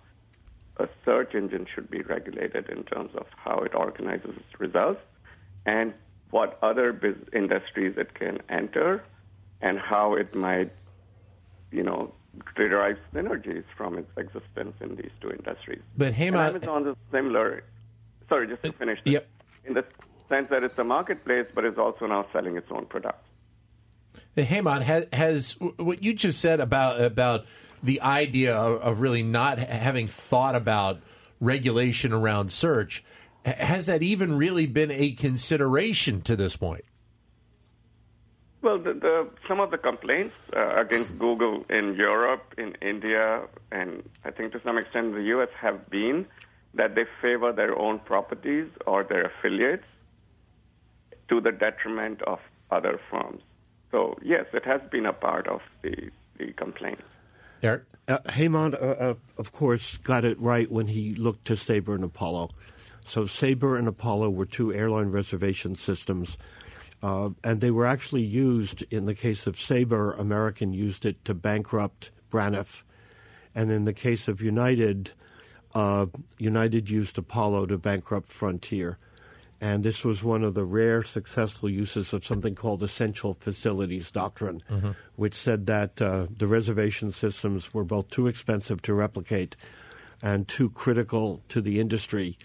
a 0.77 0.87
search 1.03 1.33
engine 1.35 1.65
should 1.73 1.89
be 1.89 2.01
regulated 2.01 2.69
in 2.69 2.83
terms 2.83 3.11
of 3.15 3.25
how 3.35 3.59
it 3.59 3.73
organizes 3.73 4.35
its 4.35 4.59
results 4.59 5.01
and 5.65 5.93
what 6.31 6.59
other 6.61 6.91
biz- 6.93 7.27
industries 7.33 7.95
it 7.97 8.13
can 8.13 8.39
enter 8.49 9.03
and 9.61 9.79
how 9.79 10.15
it 10.15 10.35
might, 10.35 10.71
you 11.71 11.83
know, 11.83 12.13
derive 12.55 12.97
synergies 13.13 13.63
from 13.77 13.97
its 13.97 14.11
existence 14.17 14.75
in 14.81 14.95
these 14.97 15.11
two 15.21 15.29
industries. 15.29 15.81
But 15.97 16.13
Hemant, 16.13 16.49
Amazon 16.49 16.87
is 16.87 16.95
similar. 17.11 17.63
Sorry, 18.27 18.47
just 18.47 18.63
to 18.63 18.69
uh, 18.69 18.73
finish. 18.73 18.99
This, 19.05 19.13
yep. 19.13 19.27
In 19.65 19.73
the 19.73 19.85
sense 20.29 20.49
that 20.49 20.63
it's 20.63 20.77
a 20.77 20.83
marketplace, 20.83 21.47
but 21.53 21.65
it's 21.65 21.77
also 21.77 22.07
now 22.07 22.25
selling 22.31 22.57
its 22.57 22.67
own 22.71 22.85
products. 22.85 23.27
Hemant, 24.37 24.81
has, 24.81 25.07
has 25.13 25.51
what 25.77 26.03
you 26.03 26.13
just 26.13 26.39
said 26.39 26.59
about 26.59 27.01
about 27.01 27.45
the 27.83 28.01
idea 28.01 28.55
of, 28.55 28.81
of 28.81 29.01
really 29.01 29.23
not 29.23 29.59
having 29.59 30.07
thought 30.07 30.55
about 30.55 31.01
regulation 31.39 32.13
around 32.13 32.51
search 32.51 33.03
has 33.45 33.85
that 33.85 34.01
even 34.01 34.37
really 34.37 34.65
been 34.65 34.91
a 34.91 35.11
consideration 35.11 36.21
to 36.21 36.35
this 36.35 36.55
point? 36.57 36.83
Well, 38.61 38.79
the, 38.79 38.93
the, 38.93 39.29
some 39.47 39.59
of 39.59 39.69
the 39.69 39.77
complaints 39.77 40.33
uh, 40.55 40.75
against 40.77 41.19
Google 41.19 41.63
in 41.69 41.93
Europe, 41.93 42.55
in 42.57 42.73
India, 42.81 43.43
and 43.71 44.09
I 44.23 44.31
think 44.31 44.53
to 44.53 44.61
some 44.63 44.79
extent 44.79 45.07
in 45.07 45.13
the 45.13 45.23
U.S. 45.35 45.49
have 45.59 45.87
been 45.91 46.25
that 46.75 46.95
they 46.95 47.05
favor 47.21 47.51
their 47.51 47.77
own 47.77 47.99
properties 47.99 48.67
or 48.85 49.03
their 49.03 49.25
affiliates 49.25 49.85
to 51.29 51.41
the 51.41 51.51
detriment 51.51 52.21
of 52.23 52.39
other 52.71 52.99
firms. 53.09 53.41
So, 53.91 54.17
yes, 54.21 54.45
it 54.53 54.65
has 54.65 54.81
been 54.91 55.05
a 55.05 55.13
part 55.13 55.47
of 55.47 55.61
the, 55.81 56.11
the 56.37 56.51
complaint. 56.53 56.99
Eric? 57.63 57.83
Uh, 58.07 58.17
Hemant, 58.25 58.73
uh, 58.73 58.77
uh, 58.77 59.13
of 59.37 59.51
course, 59.51 59.97
got 59.97 60.25
it 60.25 60.39
right 60.39 60.69
when 60.69 60.87
he 60.87 61.15
looked 61.15 61.45
to 61.45 61.57
Sabre 61.57 61.95
and 61.95 62.03
Apollo. 62.03 62.51
So 63.05 63.25
Sabre 63.25 63.77
and 63.77 63.87
Apollo 63.87 64.31
were 64.31 64.45
two 64.45 64.73
airline 64.73 65.11
reservation 65.11 65.75
systems, 65.75 66.37
uh, 67.01 67.29
and 67.43 67.61
they 67.61 67.71
were 67.71 67.85
actually 67.85 68.23
used 68.23 68.83
in 68.91 69.05
the 69.05 69.15
case 69.15 69.47
of 69.47 69.59
Sabre. 69.59 70.11
American 70.13 70.73
used 70.73 71.05
it 71.05 71.23
to 71.25 71.33
bankrupt 71.33 72.11
Braniff, 72.31 72.83
and 73.53 73.71
in 73.71 73.85
the 73.85 73.93
case 73.93 74.27
of 74.27 74.41
United, 74.41 75.11
uh, 75.75 76.07
United 76.39 76.89
used 76.89 77.17
Apollo 77.17 77.67
to 77.67 77.77
bankrupt 77.77 78.31
Frontier. 78.31 78.97
And 79.61 79.83
this 79.83 80.03
was 80.03 80.23
one 80.23 80.43
of 80.43 80.53
the 80.53 80.65
rare 80.65 81.03
successful 81.03 81.69
uses 81.69 82.13
of 82.13 82.25
something 82.25 82.55
called 82.55 82.83
essential 82.83 83.33
facilities 83.33 84.11
doctrine, 84.11 84.63
mm-hmm. 84.69 84.91
which 85.15 85.33
said 85.33 85.65
that 85.67 86.01
uh, 86.01 86.27
the 86.35 86.47
reservation 86.47 87.11
systems 87.11 87.73
were 87.73 87.85
both 87.85 88.09
too 88.09 88.27
expensive 88.27 88.81
to 88.83 88.93
replicate 88.93 89.55
and 90.21 90.47
too 90.47 90.69
critical 90.69 91.41
to 91.49 91.61
the 91.61 91.79
industry 91.79 92.37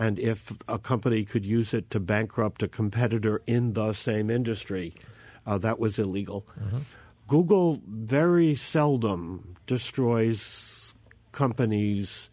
and 0.00 0.18
if 0.18 0.50
a 0.66 0.78
company 0.78 1.24
could 1.24 1.44
use 1.44 1.74
it 1.74 1.90
to 1.90 2.00
bankrupt 2.00 2.62
a 2.62 2.68
competitor 2.68 3.42
in 3.46 3.74
the 3.74 3.92
same 3.92 4.30
industry, 4.30 4.94
uh, 5.46 5.58
that 5.58 5.78
was 5.78 5.98
illegal. 5.98 6.46
Mm-hmm. 6.58 6.78
Google 7.28 7.82
very 7.86 8.54
seldom 8.54 9.56
destroys 9.66 10.94
companies. 11.32 12.30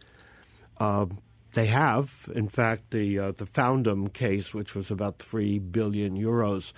Uh, 0.79 1.07
they 1.53 1.67
have, 1.67 2.29
in 2.35 2.47
fact, 2.47 2.91
the 2.91 3.19
uh, 3.19 3.31
the 3.31 3.45
Foundem 3.45 4.13
case, 4.13 4.53
which 4.53 4.75
was 4.75 4.91
about 4.91 5.19
three 5.19 5.59
billion 5.59 6.17
euros, 6.17 6.73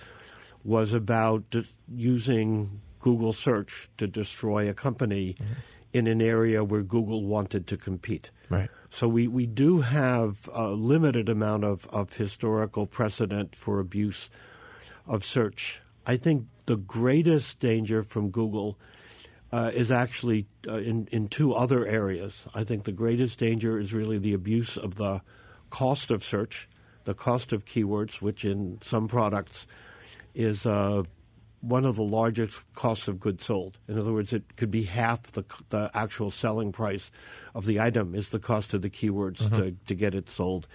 was 0.63 0.93
about 0.93 1.49
d- 1.49 1.67
using 1.87 2.81
Google 2.99 3.33
search 3.33 3.89
to 3.97 4.07
destroy 4.07 4.69
a 4.69 4.73
company 4.73 5.33
mm-hmm. 5.33 5.53
in 5.93 6.07
an 6.07 6.21
area 6.21 6.63
where 6.63 6.83
Google 6.83 7.23
wanted 7.23 7.67
to 7.67 7.77
compete. 7.77 8.31
Right. 8.49 8.69
So 8.89 9.07
we, 9.07 9.27
we 9.27 9.45
do 9.45 9.81
have 9.81 10.49
a 10.53 10.69
limited 10.69 11.29
amount 11.29 11.63
of, 11.63 11.87
of 11.87 12.13
historical 12.13 12.85
precedent 12.87 13.55
for 13.55 13.79
abuse 13.79 14.29
of 15.05 15.23
search. 15.23 15.79
I 16.05 16.17
think 16.17 16.45
the 16.65 16.77
greatest 16.77 17.59
danger 17.59 18.03
from 18.03 18.29
Google 18.29 18.77
uh, 19.51 19.71
is 19.73 19.91
actually 19.91 20.47
uh, 20.67 20.77
in, 20.77 21.07
in 21.11 21.27
two 21.27 21.53
other 21.53 21.85
areas. 21.85 22.45
I 22.53 22.63
think 22.63 22.83
the 22.83 22.91
greatest 22.91 23.39
danger 23.39 23.79
is 23.79 23.93
really 23.93 24.17
the 24.17 24.33
abuse 24.33 24.77
of 24.77 24.95
the 24.95 25.21
cost 25.69 26.11
of 26.11 26.23
search, 26.23 26.67
the 27.05 27.13
cost 27.13 27.51
of 27.51 27.65
keywords, 27.65 28.21
which 28.21 28.45
in 28.45 28.79
some 28.81 29.07
products 29.07 29.65
is 30.35 30.65
uh, 30.65 31.03
one 31.61 31.85
of 31.85 31.95
the 31.95 32.03
largest 32.03 32.61
costs 32.73 33.07
of 33.07 33.19
goods 33.19 33.45
sold. 33.45 33.79
In 33.87 33.97
other 33.97 34.13
words, 34.13 34.33
it 34.33 34.55
could 34.55 34.71
be 34.71 34.83
half 34.83 35.23
the, 35.23 35.43
the 35.69 35.91
actual 35.93 36.31
selling 36.31 36.71
price 36.71 37.11
of 37.53 37.65
the 37.65 37.79
item 37.79 38.15
is 38.15 38.29
the 38.29 38.39
cost 38.39 38.73
of 38.73 38.81
the 38.81 38.89
keywords 38.89 39.43
mm-hmm. 39.43 39.55
to, 39.55 39.75
to 39.87 39.95
get 39.95 40.15
it 40.15 40.29
sold. 40.29 40.67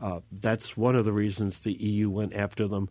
Uh, 0.00 0.20
that's 0.32 0.76
one 0.76 0.94
of 0.94 1.04
the 1.04 1.12
reasons 1.12 1.60
the 1.60 1.72
EU 1.72 2.08
went 2.08 2.34
after 2.34 2.66
them. 2.66 2.88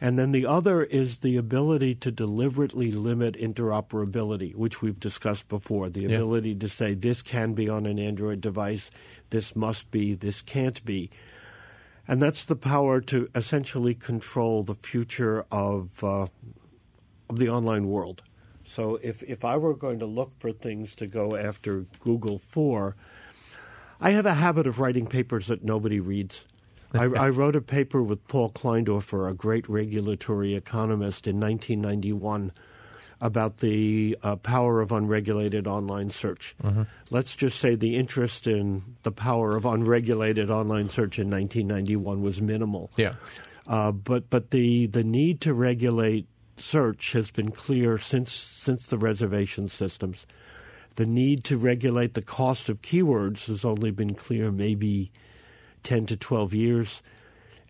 And 0.00 0.18
then 0.18 0.32
the 0.32 0.44
other 0.44 0.82
is 0.82 1.18
the 1.18 1.36
ability 1.36 1.94
to 1.96 2.10
deliberately 2.10 2.90
limit 2.90 3.36
interoperability, 3.36 4.54
which 4.54 4.82
we've 4.82 4.98
discussed 4.98 5.48
before. 5.48 5.88
The 5.88 6.02
yeah. 6.02 6.16
ability 6.16 6.56
to 6.56 6.68
say 6.68 6.94
this 6.94 7.22
can 7.22 7.54
be 7.54 7.68
on 7.68 7.86
an 7.86 7.98
Android 7.98 8.40
device, 8.40 8.90
this 9.30 9.54
must 9.54 9.90
be, 9.90 10.14
this 10.14 10.42
can't 10.42 10.84
be. 10.84 11.10
And 12.06 12.20
that's 12.20 12.44
the 12.44 12.56
power 12.56 13.00
to 13.02 13.28
essentially 13.34 13.94
control 13.94 14.62
the 14.62 14.74
future 14.74 15.46
of, 15.50 16.02
uh, 16.04 16.26
of 17.30 17.38
the 17.38 17.48
online 17.48 17.86
world. 17.86 18.22
So 18.64 18.98
if, 19.02 19.22
if 19.22 19.44
I 19.44 19.56
were 19.56 19.74
going 19.74 20.00
to 20.00 20.06
look 20.06 20.32
for 20.38 20.52
things 20.52 20.94
to 20.96 21.06
go 21.06 21.36
after 21.36 21.86
Google 22.00 22.38
for, 22.38 22.96
I 24.00 24.10
have 24.10 24.26
a 24.26 24.34
habit 24.34 24.66
of 24.66 24.80
writing 24.80 25.06
papers 25.06 25.46
that 25.46 25.62
nobody 25.62 26.00
reads. 26.00 26.44
I, 26.94 27.04
I, 27.04 27.28
wrote 27.30 27.56
a 27.56 27.60
paper 27.60 28.02
with 28.02 28.26
Paul 28.28 28.50
Kleindorfer, 28.50 29.30
a 29.30 29.34
great 29.34 29.68
regulatory 29.68 30.54
economist, 30.54 31.26
in 31.26 31.40
1991 31.40 32.52
about 33.20 33.58
the 33.58 34.16
uh, 34.22 34.36
power 34.36 34.80
of 34.80 34.92
unregulated 34.92 35.66
online 35.66 36.10
search. 36.10 36.54
Mm-hmm. 36.62 36.82
Let's 37.10 37.36
just 37.36 37.58
say 37.58 37.74
the 37.74 37.96
interest 37.96 38.46
in 38.46 38.82
the 39.02 39.12
power 39.12 39.56
of 39.56 39.64
unregulated 39.64 40.50
online 40.50 40.88
search 40.88 41.18
in 41.18 41.30
1991 41.30 42.22
was 42.22 42.42
minimal. 42.42 42.90
Yeah. 42.96 43.14
Uh, 43.66 43.92
but 43.92 44.28
but 44.28 44.50
the, 44.50 44.86
the 44.86 45.04
need 45.04 45.40
to 45.42 45.54
regulate 45.54 46.26
search 46.56 47.12
has 47.12 47.30
been 47.30 47.50
clear 47.50 47.98
since 47.98 48.32
since 48.32 48.86
the 48.86 48.98
reservation 48.98 49.68
systems. 49.68 50.26
The 50.96 51.06
need 51.06 51.44
to 51.44 51.56
regulate 51.56 52.14
the 52.14 52.22
cost 52.22 52.68
of 52.68 52.82
keywords 52.82 53.46
has 53.46 53.64
only 53.64 53.90
been 53.90 54.14
clear 54.14 54.52
maybe 54.52 55.10
10 55.84 56.06
to 56.06 56.16
12 56.16 56.54
years. 56.54 57.02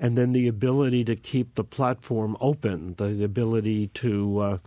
And 0.01 0.19
then 0.19 0.33
the 0.33 0.49
ability 0.49 1.05
to 1.05 1.17
keep 1.17 1.55
the 1.55 1.65
platform 1.65 2.37
open, 2.41 2.95
the 2.95 3.23
ability 3.25 3.89
to 3.89 4.39
uh, 4.39 4.59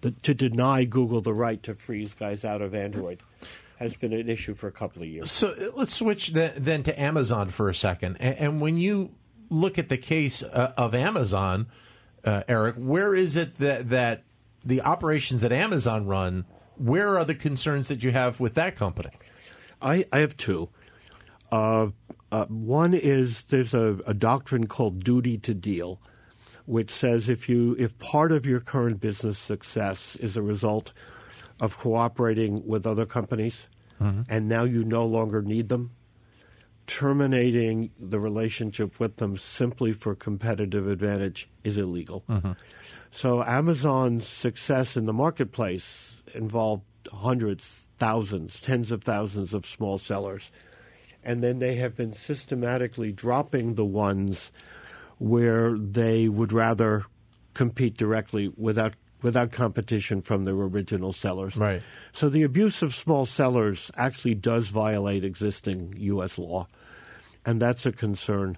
the, 0.00 0.10
to 0.10 0.34
deny 0.34 0.84
Google 0.84 1.20
the 1.20 1.34
right 1.34 1.62
to 1.64 1.74
freeze 1.74 2.14
guys 2.14 2.44
out 2.44 2.62
of 2.62 2.74
Android 2.74 3.20
has 3.78 3.94
been 3.94 4.12
an 4.12 4.28
issue 4.28 4.54
for 4.54 4.68
a 4.68 4.72
couple 4.72 5.02
of 5.02 5.08
years. 5.08 5.30
So 5.30 5.48
uh, 5.48 5.70
let's 5.74 5.94
switch 5.94 6.28
then 6.28 6.82
to 6.84 7.00
Amazon 7.00 7.50
for 7.50 7.68
a 7.68 7.74
second. 7.74 8.16
And, 8.20 8.38
and 8.38 8.60
when 8.60 8.78
you 8.78 9.10
look 9.50 9.78
at 9.78 9.88
the 9.88 9.98
case 9.98 10.42
uh, 10.42 10.72
of 10.76 10.94
Amazon, 10.94 11.66
uh, 12.24 12.42
Eric, 12.48 12.76
where 12.76 13.14
is 13.14 13.36
it 13.36 13.58
that 13.58 13.90
that 13.90 14.24
the 14.64 14.80
operations 14.80 15.42
that 15.42 15.52
Amazon 15.52 16.06
run? 16.06 16.44
Where 16.76 17.18
are 17.18 17.24
the 17.24 17.34
concerns 17.34 17.88
that 17.88 18.02
you 18.02 18.12
have 18.12 18.40
with 18.40 18.54
that 18.54 18.76
company? 18.76 19.10
I, 19.80 20.04
I 20.12 20.18
have 20.18 20.36
two. 20.36 20.68
Uh, 21.50 21.88
uh, 22.32 22.46
one 22.46 22.94
is 22.94 23.42
there's 23.44 23.74
a, 23.74 23.98
a 24.06 24.14
doctrine 24.14 24.66
called 24.66 25.04
duty 25.04 25.38
to 25.38 25.54
deal 25.54 26.00
which 26.66 26.90
says 26.90 27.28
if 27.28 27.48
you 27.48 27.76
if 27.78 27.98
part 27.98 28.32
of 28.32 28.44
your 28.44 28.60
current 28.60 29.00
business 29.00 29.38
success 29.38 30.16
is 30.16 30.36
a 30.36 30.42
result 30.42 30.92
of 31.60 31.78
cooperating 31.78 32.66
with 32.66 32.86
other 32.86 33.06
companies 33.06 33.68
mm-hmm. 34.00 34.20
and 34.28 34.48
now 34.48 34.64
you 34.64 34.84
no 34.84 35.06
longer 35.06 35.40
need 35.40 35.68
them 35.68 35.92
terminating 36.86 37.90
the 37.98 38.20
relationship 38.20 39.00
with 39.00 39.16
them 39.16 39.36
simply 39.36 39.92
for 39.92 40.14
competitive 40.14 40.86
advantage 40.88 41.48
is 41.64 41.76
illegal 41.76 42.24
mm-hmm. 42.28 42.52
so 43.10 43.42
amazon's 43.44 44.26
success 44.26 44.96
in 44.96 45.06
the 45.06 45.12
marketplace 45.12 46.22
involved 46.34 46.84
hundreds 47.12 47.88
thousands 47.98 48.60
tens 48.60 48.90
of 48.90 49.02
thousands 49.02 49.54
of 49.54 49.64
small 49.64 49.98
sellers 49.98 50.50
and 51.26 51.42
then 51.42 51.58
they 51.58 51.74
have 51.74 51.96
been 51.96 52.12
systematically 52.12 53.10
dropping 53.10 53.74
the 53.74 53.84
ones 53.84 54.52
where 55.18 55.76
they 55.76 56.28
would 56.28 56.52
rather 56.52 57.04
compete 57.52 57.96
directly 57.96 58.48
without 58.56 58.94
without 59.22 59.50
competition 59.50 60.22
from 60.22 60.44
their 60.44 60.54
original 60.54 61.12
sellers. 61.12 61.56
Right. 61.56 61.82
So 62.12 62.28
the 62.28 62.44
abuse 62.44 62.80
of 62.80 62.94
small 62.94 63.26
sellers 63.26 63.90
actually 63.96 64.34
does 64.34 64.68
violate 64.68 65.24
existing 65.24 65.94
U.S. 65.96 66.38
law, 66.38 66.68
and 67.44 67.60
that's 67.60 67.84
a 67.86 67.92
concern. 67.92 68.56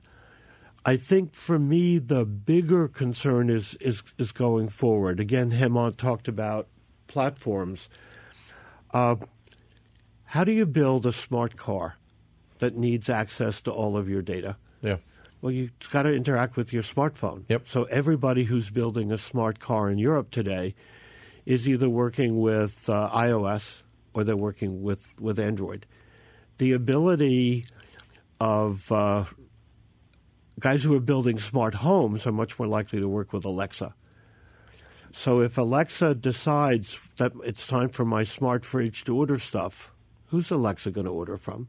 I 0.85 0.97
think 0.97 1.35
for 1.35 1.59
me 1.59 1.99
the 1.99 2.27
bigger 2.27 2.87
concern 2.87 3.49
is 3.49 3.77
is 3.77 4.03
is 4.19 4.31
going 4.31 4.69
forward. 4.69 5.21
Again, 5.21 5.53
Hemant 5.53 5.97
talked 5.97 6.29
about 6.29 6.69
platforms. 7.07 7.89
Uh, 8.93 9.17
how 10.25 10.45
do 10.45 10.53
you 10.53 10.67
build 10.67 11.07
a 11.07 11.13
smart 11.15 11.57
car 11.57 11.97
that 12.59 12.77
needs 12.77 13.09
access 13.09 13.61
to 13.63 13.73
all 13.73 13.97
of 13.97 14.09
your 14.09 14.23
data? 14.23 14.57
Yeah. 14.83 14.97
Well, 15.41 15.53
you've 15.53 15.73
got 15.91 16.03
to 16.03 16.13
interact 16.13 16.57
with 16.57 16.73
your 16.73 16.83
smartphone. 16.83 17.45
Yep. 17.49 17.69
So 17.69 17.85
everybody 17.85 18.45
who's 18.45 18.71
building 18.71 19.13
a 19.13 19.19
smart 19.19 19.61
car 19.61 19.89
in 19.89 19.99
Europe 19.99 20.31
today 20.31 20.75
is 21.47 21.69
either 21.69 21.89
working 21.89 22.41
with 22.41 22.89
uh, 22.89 23.09
iOS 23.15 23.83
or 24.15 24.25
they're 24.25 24.37
working 24.37 24.83
with, 24.83 25.15
with 25.21 25.39
Android. 25.39 25.87
The 26.59 26.73
ability 26.73 27.65
of 28.41 28.91
uh, 28.91 29.25
guys 30.59 30.83
who 30.83 30.95
are 30.95 31.01
building 31.01 31.39
smart 31.39 31.75
homes 31.75 32.27
are 32.27 32.33
much 32.33 32.59
more 32.59 32.67
likely 32.67 33.01
to 33.01 33.09
work 33.09 33.33
with 33.33 33.45
Alexa. 33.45 33.95
So 35.13 35.41
if 35.41 35.57
Alexa 35.57 36.17
decides 36.17 36.99
that 37.17 37.33
it's 37.45 37.67
time 37.67 37.89
for 37.89 38.05
my 38.05 38.25
smart 38.25 38.65
fridge 38.65 39.05
to 39.05 39.17
order 39.17 39.39
stuff, 39.39 39.93
who's 40.27 40.51
Alexa 40.51 40.91
going 40.91 41.07
to 41.07 41.13
order 41.13 41.37
from? 41.37 41.69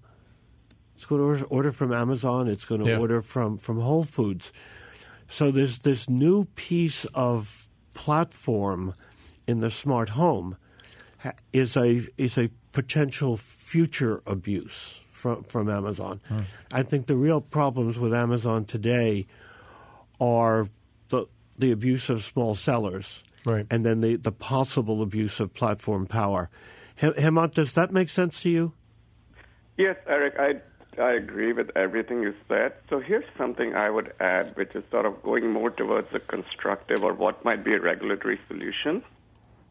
It's 0.99 1.05
going 1.05 1.37
to 1.37 1.45
order 1.45 1.71
from 1.71 1.93
Amazon. 1.93 2.49
It's 2.49 2.65
going 2.65 2.81
to 2.81 2.89
yeah. 2.89 2.97
order 2.97 3.21
from, 3.21 3.57
from 3.57 3.79
Whole 3.79 4.03
Foods. 4.03 4.51
So 5.29 5.49
there's 5.49 5.79
this 5.79 6.09
new 6.09 6.43
piece 6.55 7.05
of 7.13 7.69
platform 7.93 8.93
in 9.47 9.61
the 9.61 9.71
smart 9.71 10.09
home 10.09 10.57
is 11.53 11.77
a 11.77 12.01
is 12.17 12.37
a 12.37 12.49
potential 12.73 13.37
future 13.37 14.21
abuse 14.27 14.99
from 15.09 15.43
from 15.43 15.69
Amazon. 15.69 16.19
Hmm. 16.27 16.39
I 16.73 16.83
think 16.83 17.07
the 17.07 17.15
real 17.15 17.39
problems 17.39 17.97
with 17.97 18.13
Amazon 18.13 18.65
today 18.65 19.25
are 20.19 20.67
the 21.07 21.27
the 21.57 21.71
abuse 21.71 22.09
of 22.09 22.25
small 22.25 22.55
sellers, 22.55 23.23
right. 23.45 23.65
and 23.71 23.85
then 23.85 24.01
the, 24.01 24.17
the 24.17 24.33
possible 24.33 25.01
abuse 25.01 25.39
of 25.39 25.53
platform 25.53 26.07
power. 26.07 26.49
Hemant, 26.97 27.53
does 27.53 27.73
that 27.75 27.93
make 27.93 28.09
sense 28.09 28.41
to 28.41 28.49
you? 28.49 28.73
Yes, 29.77 29.95
Eric. 30.05 30.35
I 30.37 30.59
I 30.97 31.13
agree 31.13 31.53
with 31.53 31.71
everything 31.75 32.23
you 32.23 32.33
said. 32.47 32.73
So 32.89 32.99
here's 32.99 33.25
something 33.37 33.75
I 33.75 33.89
would 33.89 34.13
add, 34.19 34.55
which 34.55 34.75
is 34.75 34.83
sort 34.91 35.05
of 35.05 35.21
going 35.23 35.51
more 35.51 35.69
towards 35.69 36.13
a 36.13 36.19
constructive 36.19 37.03
or 37.03 37.13
what 37.13 37.45
might 37.45 37.63
be 37.63 37.73
a 37.73 37.79
regulatory 37.79 38.39
solution. 38.47 39.03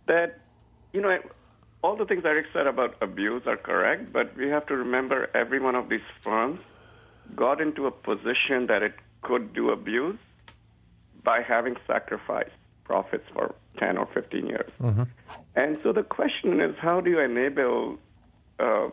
That, 0.07 0.41
you 0.93 1.01
know, 1.01 1.19
all 1.83 1.97
the 1.97 2.07
things 2.07 2.25
Eric 2.25 2.47
said 2.53 2.67
about 2.67 2.97
abuse 3.01 3.43
are 3.47 3.57
correct, 3.57 4.13
but 4.13 4.37
we 4.37 4.49
have 4.49 4.67
to 4.67 4.77
remember 4.77 5.31
every 5.35 5.61
one 5.61 5.75
of 5.75 5.89
these 5.89 6.09
firms 6.21 6.61
got 7.35 7.61
into 7.61 7.87
a 7.87 7.91
position 7.91 8.67
that 8.67 8.83
it 8.83 8.95
could 9.23 9.53
do 9.53 9.71
abuse 9.71 10.19
by 11.23 11.43
having 11.43 11.77
sacrificed 11.87 12.51
profits 12.85 13.25
for 13.33 13.55
10 13.79 13.99
or 13.99 14.07
15 14.07 14.47
years. 14.47 14.71
Mm-hmm. 14.81 15.03
And 15.57 15.81
so 15.83 15.93
the 15.93 16.03
question 16.03 16.61
is 16.61 16.75
how 16.79 17.01
do 17.01 17.11
you 17.11 17.21
enable 17.21 17.99
uh, 18.59 18.89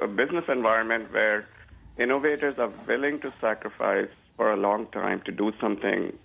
a 0.00 0.06
business 0.06 0.44
environment 0.48 1.12
where 1.12 1.46
innovators 1.98 2.58
are 2.58 2.72
willing 2.86 3.20
to 3.20 3.32
sacrifice 3.40 4.08
for 4.36 4.52
a 4.52 4.56
long 4.56 4.86
time 4.86 5.20
to 5.26 5.32
do 5.32 5.52
something 5.60 6.16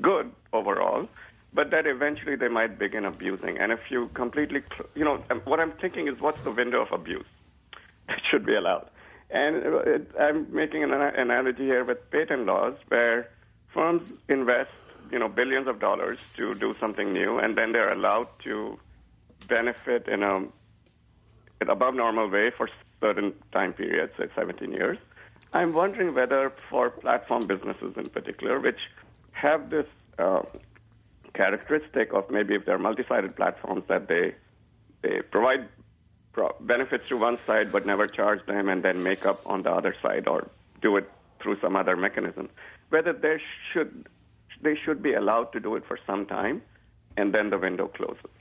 good 0.00 0.30
overall, 0.52 1.08
but 1.52 1.70
that 1.70 1.86
eventually 1.86 2.36
they 2.36 2.48
might 2.48 2.78
begin 2.78 3.04
abusing. 3.04 3.58
And 3.58 3.72
if 3.72 3.80
you 3.90 4.08
completely, 4.14 4.62
you 4.94 5.04
know, 5.04 5.22
um, 5.30 5.40
what 5.44 5.60
I'm 5.60 5.72
thinking 5.72 6.08
is 6.08 6.20
what's 6.20 6.42
the 6.42 6.50
window 6.50 6.82
of 6.82 6.92
abuse 6.92 7.26
that 8.08 8.20
should 8.30 8.44
be 8.44 8.54
allowed? 8.54 8.88
And 9.30 9.56
it, 9.56 10.10
I'm 10.20 10.52
making 10.54 10.84
an 10.84 10.92
analogy 10.92 11.64
here 11.64 11.84
with 11.84 12.10
patent 12.10 12.46
laws 12.46 12.74
where 12.88 13.30
firms 13.72 14.02
invest 14.28 14.70
you 15.10 15.18
know 15.18 15.28
billions 15.28 15.68
of 15.68 15.80
dollars 15.80 16.18
to 16.36 16.54
do 16.54 16.74
something 16.74 17.12
new, 17.12 17.38
and 17.38 17.56
then 17.56 17.72
they're 17.72 17.92
allowed 17.92 18.28
to 18.44 18.78
benefit 19.48 20.08
in 20.08 20.22
a 20.22 20.44
above 21.60 21.94
normal 21.94 22.28
way 22.28 22.50
for 22.56 22.68
certain 23.00 23.32
time 23.52 23.72
periods, 23.72 24.12
say 24.18 24.26
17 24.34 24.72
years. 24.72 24.98
I'm 25.52 25.72
wondering 25.72 26.14
whether 26.14 26.52
for 26.68 26.90
platform 26.90 27.46
businesses 27.46 27.94
in 27.96 28.08
particular, 28.10 28.60
which 28.60 28.80
have 29.32 29.70
this 29.70 29.86
uh, 30.18 30.42
characteristic 31.34 32.12
of 32.12 32.30
maybe 32.30 32.54
if 32.54 32.64
they're 32.64 32.78
multi-sided 32.78 33.36
platforms 33.36 33.84
that 33.88 34.08
they 34.08 34.34
they 35.02 35.20
provide 35.20 35.68
pro- 36.32 36.56
benefits 36.60 37.08
to 37.08 37.16
one 37.16 37.38
side 37.46 37.70
but 37.70 37.86
never 37.86 38.06
charge 38.06 38.44
them 38.46 38.68
and 38.68 38.82
then 38.82 39.02
make 39.02 39.26
up 39.26 39.40
on 39.46 39.62
the 39.62 39.70
other 39.70 39.94
side 40.02 40.26
or 40.26 40.48
do 40.80 40.96
it 40.96 41.08
through 41.40 41.58
some 41.60 41.76
other 41.76 41.96
mechanism, 41.96 42.48
whether 42.88 43.12
they 43.12 43.38
should 43.72 44.08
they 44.62 44.74
should 44.74 45.02
be 45.02 45.12
allowed 45.12 45.52
to 45.52 45.60
do 45.60 45.76
it 45.76 45.84
for 45.86 45.98
some 46.06 46.24
time 46.26 46.62
and 47.16 47.32
then 47.34 47.50
the 47.50 47.58
window 47.58 47.86
closes. 47.88 48.35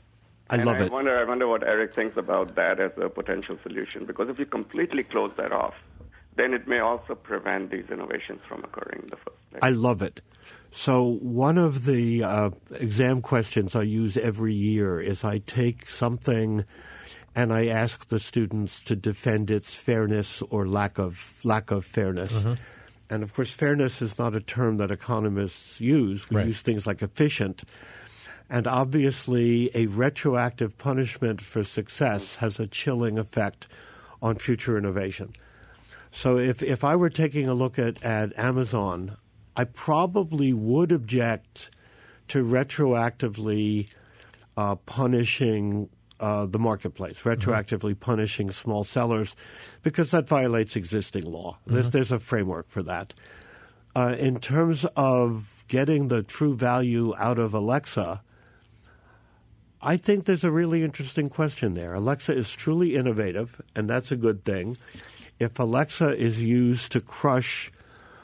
I 0.50 0.56
and 0.58 0.66
love 0.66 0.78
I 0.78 0.86
it. 0.86 0.92
Wonder, 0.92 1.18
I 1.18 1.24
wonder 1.24 1.48
what 1.48 1.64
Eric 1.64 1.94
thinks 1.94 2.18
about 2.18 2.56
that 2.56 2.80
as 2.80 2.92
a 2.98 3.10
potential 3.10 3.58
solution. 3.64 4.06
Because 4.06 4.30
if 4.30 4.38
you 4.40 4.46
completely 4.46 5.04
close 5.04 5.32
that 5.38 5.52
off, 5.52 5.74
then 6.36 6.54
it 6.54 6.68
may 6.68 6.80
also 6.80 7.16
prevent 7.16 7.72
these 7.72 7.86
innovations 7.90 8.42
from 8.46 8.64
occurring 8.64 9.02
in 9.04 9.08
the 9.08 9.16
first 9.18 9.50
place. 9.50 9.60
I 9.64 9.70
love 9.70 10.02
it. 10.02 10.22
So, 10.72 11.04
one 11.22 11.58
of 11.58 11.86
the 11.86 12.24
uh, 12.24 12.50
exam 12.80 13.22
questions 13.22 13.76
I 13.76 13.84
use 13.84 14.18
every 14.18 14.54
year 14.54 15.00
is 15.00 15.24
I 15.24 15.38
take 15.40 15.90
something 15.90 16.66
and 17.34 17.54
I 17.54 17.68
ask 17.68 18.08
the 18.10 18.20
students 18.20 18.84
to 18.84 18.96
defend 18.96 19.50
its 19.50 19.74
fairness 19.74 20.42
or 20.42 20.68
lack 20.68 20.98
of 21.00 21.40
lack 21.44 21.72
of 21.72 21.86
fairness. 21.86 22.46
And 23.10 23.24
of 23.24 23.34
course, 23.34 23.54
fairness 23.54 24.02
is 24.02 24.18
not 24.20 24.36
a 24.36 24.40
term 24.42 24.78
that 24.78 24.92
economists 24.92 25.80
use. 25.80 26.30
We 26.30 26.38
Right. 26.38 26.48
use 26.48 26.62
things 26.62 26.86
like 26.88 27.02
efficient. 27.02 27.64
And 28.50 28.68
obviously, 28.68 29.72
a 29.74 29.88
retroactive 29.88 30.78
punishment 30.78 31.42
for 31.42 31.64
success 31.64 32.36
has 32.38 32.60
a 32.60 32.68
chilling 32.68 33.18
effect 33.18 33.68
on 34.22 34.36
future 34.36 34.78
innovation. 34.78 35.34
So 36.12 36.38
if, 36.38 36.64
if 36.64 36.84
I 36.84 36.96
were 36.96 37.10
taking 37.10 37.48
a 37.48 37.54
look 37.54 37.78
at, 37.78 38.04
at 38.04 38.38
Amazon, 38.38 39.18
I 39.56 39.64
probably 39.64 40.54
would 40.54 40.92
object 40.92 41.72
to 42.30 42.44
retroactively 42.44 43.94
uh, 44.58 44.76
punishing 44.76 45.90
uh, 46.20 46.46
the 46.46 46.60
marketplace, 46.60 47.24
retroactively 47.24 48.00
punishing 48.00 48.52
small 48.52 48.84
sellers, 48.84 49.36
because 49.84 50.12
that 50.12 50.28
violates 50.28 50.76
existing 50.76 51.30
law. 51.30 51.58
There's, 51.66 51.90
there's 51.90 52.12
a 52.12 52.20
framework 52.20 52.70
for 52.70 52.84
that. 52.84 53.14
Uh, 53.96 54.16
in 54.18 54.40
terms 54.40 54.86
of 54.96 55.66
getting 55.68 56.08
the 56.08 56.24
true 56.24 56.56
value 56.56 57.14
out 57.18 57.40
of 57.40 57.54
Alexa, 57.54 58.22
I 59.86 59.98
think 59.98 60.26
there's 60.26 60.44
a 60.44 60.50
really 60.50 60.84
interesting 60.84 61.30
question 61.30 61.76
there. 61.76 61.94
Alexa 61.94 62.34
is 62.34 62.52
truly 62.52 62.96
innovative, 62.96 63.62
and 63.76 63.88
that's 63.88 64.12
a 64.12 64.16
good 64.16 64.44
thing. 64.44 64.78
If 65.40 65.60
Alexa 65.60 66.18
is 66.18 66.42
used 66.42 66.92
to 66.94 67.02
crush 67.02 67.72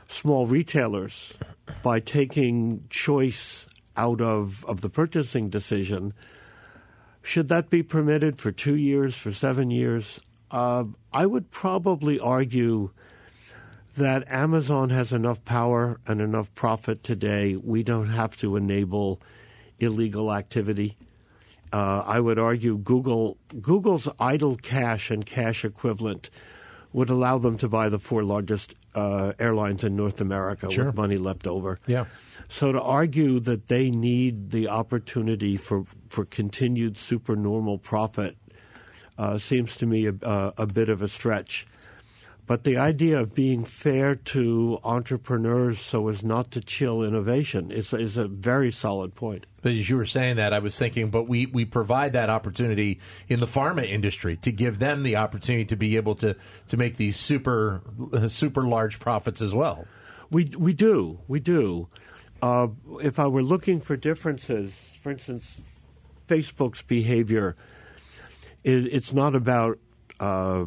small 0.08 0.48
retailers 0.48 1.36
by 1.84 2.00
taking 2.00 2.86
choice 2.90 3.68
out 3.96 4.22
of, 4.22 4.66
of 4.66 4.82
the 4.82 4.90
purchasing 4.90 5.50
decision, 5.50 6.16
should 7.22 7.48
that 7.50 7.70
be 7.70 7.84
permitted 7.84 8.40
for 8.40 8.52
two 8.52 8.76
years, 8.76 9.16
for 9.16 9.32
seven 9.32 9.70
years? 9.70 10.20
Uh, 10.50 10.86
I 11.14 11.28
would 11.28 11.52
probably 11.52 12.20
argue 12.20 12.90
that 13.98 14.24
Amazon 14.32 14.90
has 14.90 15.14
enough 15.14 15.46
power 15.46 16.00
and 16.08 16.22
enough 16.22 16.56
profit 16.56 17.04
today. 17.04 17.56
We 17.56 17.84
don't 17.84 18.10
have 18.10 18.36
to 18.38 18.56
enable 18.56 19.22
illegal 19.80 20.34
activity. 20.34 20.98
Uh, 21.72 22.04
I 22.06 22.20
would 22.20 22.38
argue 22.38 22.78
Google 22.78 23.38
Google's 23.62 24.10
idle 24.20 24.58
cash 24.58 25.10
and 25.10 25.26
cash 25.26 25.64
equivalent 25.64 26.30
would 26.94 27.10
allow 27.10 27.38
them 27.38 27.58
to 27.58 27.70
buy 27.70 27.88
the 27.88 28.00
four 28.00 28.24
largest 28.24 28.76
uh, 28.94 29.32
airlines 29.40 29.84
in 29.84 29.96
North 29.96 30.20
America 30.20 30.70
Sure. 30.70 30.88
with 30.88 30.96
money 30.96 31.18
left 31.18 31.48
over. 31.48 31.80
Yeah. 31.88 32.06
So 32.50 32.74
to 32.74 32.82
argue 32.82 33.40
that 33.40 33.68
they 33.68 33.90
need 33.90 34.52
the 34.52 34.68
opportunity 34.68 35.56
for 35.56 35.86
for 36.10 36.26
continued 36.26 36.98
supernormal 36.98 37.78
profit 37.78 38.36
uh, 39.18 39.38
seems 39.38 39.78
to 39.78 39.86
me 39.86 40.08
a, 40.08 40.14
a, 40.22 40.54
a 40.58 40.68
bit 40.68 40.90
of 40.90 41.02
a 41.02 41.08
stretch. 41.08 41.66
But 42.48 42.66
the 42.66 42.76
idea 42.76 43.18
of 43.20 43.34
being 43.34 43.64
fair 43.64 44.16
to 44.16 44.80
entrepreneurs 44.84 45.80
so 45.80 46.10
as 46.10 46.22
not 46.22 46.52
to 46.52 46.60
chill 46.60 47.02
innovation 47.02 47.72
is, 47.72 47.94
is 47.94 48.18
a 48.18 48.28
very 48.28 48.72
solid 48.72 49.16
point. 49.16 49.46
But 49.62 49.74
as 49.74 49.90
you 49.90 49.98
were 49.98 50.06
saying 50.06 50.38
that, 50.38 50.54
I 50.54 50.60
was 50.60 50.78
thinking, 50.78 51.10
but 51.10 51.28
we, 51.28 51.46
we 51.46 51.66
provide 51.66 52.14
that 52.14 52.30
opportunity 52.30 53.00
in 53.28 53.40
the 53.40 53.46
pharma 53.46 53.88
industry 53.88 54.38
to 54.38 54.52
give 54.52 54.80
them 54.80 55.04
the 55.04 55.18
opportunity 55.18 55.66
to 55.66 55.76
be 55.76 55.96
able 55.98 56.16
to, 56.16 56.36
to 56.68 56.78
make 56.78 56.98
these 56.98 57.16
super 57.16 57.82
super 58.28 58.64
large 58.64 59.00
profits 59.00 59.42
as 59.42 59.54
well. 59.54 59.86
We 60.30 60.50
we 60.58 60.74
do 60.74 61.20
we 61.28 61.40
do. 61.40 61.88
Uh, 62.42 62.70
if 63.04 63.20
I 63.20 63.28
were 63.28 63.44
looking 63.44 63.80
for 63.80 63.96
differences, 63.96 64.96
for 65.00 65.12
instance, 65.12 65.62
Facebook's 66.28 66.82
behavior 66.82 67.56
is 68.64 68.86
it's 68.86 69.14
not 69.14 69.36
about 69.36 69.78
uh, 70.20 70.66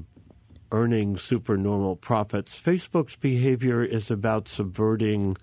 earning 0.70 1.16
supernormal 1.16 1.96
profits. 1.96 2.60
Facebook's 2.60 3.16
behavior 3.16 3.82
is 3.82 4.10
about 4.10 4.48
subverting 4.48 5.36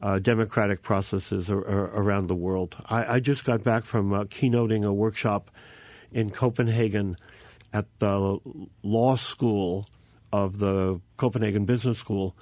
uh, 0.00 0.18
democratic 0.18 0.82
processes 0.82 1.50
ar- 1.50 1.66
ar- 1.66 1.90
around 1.94 2.28
the 2.28 2.34
world. 2.34 2.76
I, 2.88 3.14
I 3.14 3.20
just 3.20 3.44
got 3.44 3.64
back 3.64 3.84
from 3.84 4.12
uh, 4.12 4.24
keynoting 4.24 4.84
a 4.84 4.92
workshop 4.92 5.50
in 6.12 6.30
Copenhagen 6.30 7.16
at 7.72 7.86
the 7.98 8.38
law 8.82 9.16
school 9.16 9.86
of 10.32 10.58
the 10.58 11.00
Copenhagen 11.16 11.64
Business 11.64 11.98
School, 11.98 12.36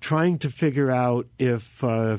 trying 0.00 0.38
to 0.38 0.50
figure 0.50 0.90
out 0.90 1.26
if 1.38 1.82
uh, 1.82 2.18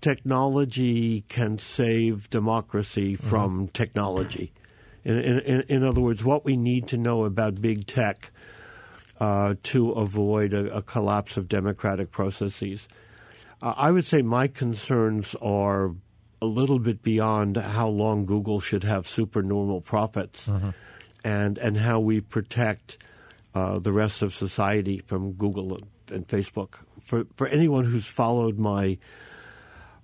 technology 0.00 1.22
can 1.28 1.58
save 1.58 2.28
democracy 2.30 3.16
from 3.16 3.68
technology. 3.68 4.52
In, 5.04 5.18
in, 5.18 5.60
in 5.62 5.84
other 5.84 6.00
words, 6.00 6.24
what 6.24 6.44
we 6.44 6.56
need 6.56 6.86
to 6.88 6.96
know 6.96 7.24
about 7.24 7.60
big 7.60 7.86
tech 7.86 8.30
uh, 9.20 9.54
to 9.62 9.90
avoid 9.92 10.52
a, 10.52 10.76
a 10.76 10.82
collapse 10.82 11.36
of 11.36 11.48
democratic 11.48 12.10
processes. 12.10 12.88
Uh, 13.64 13.72
I 13.78 13.90
would 13.90 14.04
say 14.04 14.20
my 14.20 14.46
concerns 14.46 15.34
are 15.40 15.94
a 16.42 16.46
little 16.46 16.78
bit 16.78 17.02
beyond 17.02 17.56
how 17.56 17.88
long 17.88 18.26
Google 18.26 18.60
should 18.60 18.84
have 18.84 19.08
supernormal 19.08 19.80
profits 19.80 20.46
and, 21.24 21.56
and 21.56 21.78
how 21.78 21.98
we 21.98 22.20
protect 22.20 22.98
uh, 23.54 23.78
the 23.78 23.92
rest 23.92 24.20
of 24.20 24.34
society 24.34 25.02
from 25.06 25.32
Google 25.32 25.76
and, 25.76 25.86
and 26.12 26.28
Facebook. 26.28 26.74
For, 27.02 27.26
for 27.36 27.46
anyone 27.46 27.86
who's 27.86 28.06
followed 28.06 28.58
my 28.58 28.98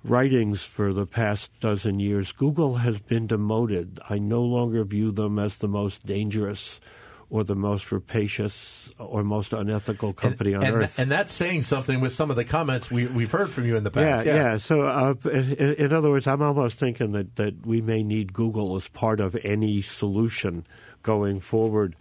writings 0.03 0.64
for 0.64 0.94
the 0.94 1.05
past 1.05 1.53
dozen 1.61 2.01
years, 2.01 2.33
Google 2.33 2.77
has 2.77 2.99
been 3.01 3.27
demoted. 3.27 4.01
I 4.09 4.18
no 4.18 4.40
longer 4.42 4.85
view 4.85 5.12
them 5.12 5.38
as 5.38 5.59
the 5.59 5.68
most 5.68 6.07
dangerous 6.07 6.81
or 7.30 7.44
the 7.44 7.54
most 7.54 7.90
rapacious 7.92 8.90
or 8.98 9.22
most 9.22 9.52
unethical 9.52 10.12
company 10.12 10.52
on 10.52 10.64
and, 10.64 10.76
earth. 10.76 10.98
And 10.98 11.10
that's 11.10 11.32
saying 11.32 11.62
something 11.62 12.00
with 12.00 12.12
some 12.12 12.28
of 12.28 12.36
the 12.36 12.44
comments 12.44 12.90
we, 12.90 13.06
we've 13.06 13.30
heard 13.30 13.50
from 13.50 13.64
you 13.64 13.76
in 13.76 13.84
the 13.84 13.92
yeah, 13.94 14.16
past. 14.16 14.26
yeah. 14.26 14.56
So, 14.58 14.82
uh, 14.82 15.14
in, 15.30 15.74
in 15.74 15.92
other 15.92 16.10
words, 16.10 16.26
I'm 16.26 16.42
almost 16.42 16.78
thinking 16.78 17.12
that, 17.12 17.36
that 17.36 17.64
we 17.64 17.80
may 17.80 18.02
need 18.02 18.32
Google 18.32 18.74
as 18.74 18.88
part 18.88 19.20
of 19.20 19.36
any 19.44 19.80
solution 19.80 20.66
going 21.02 21.38
forward. 21.38 21.94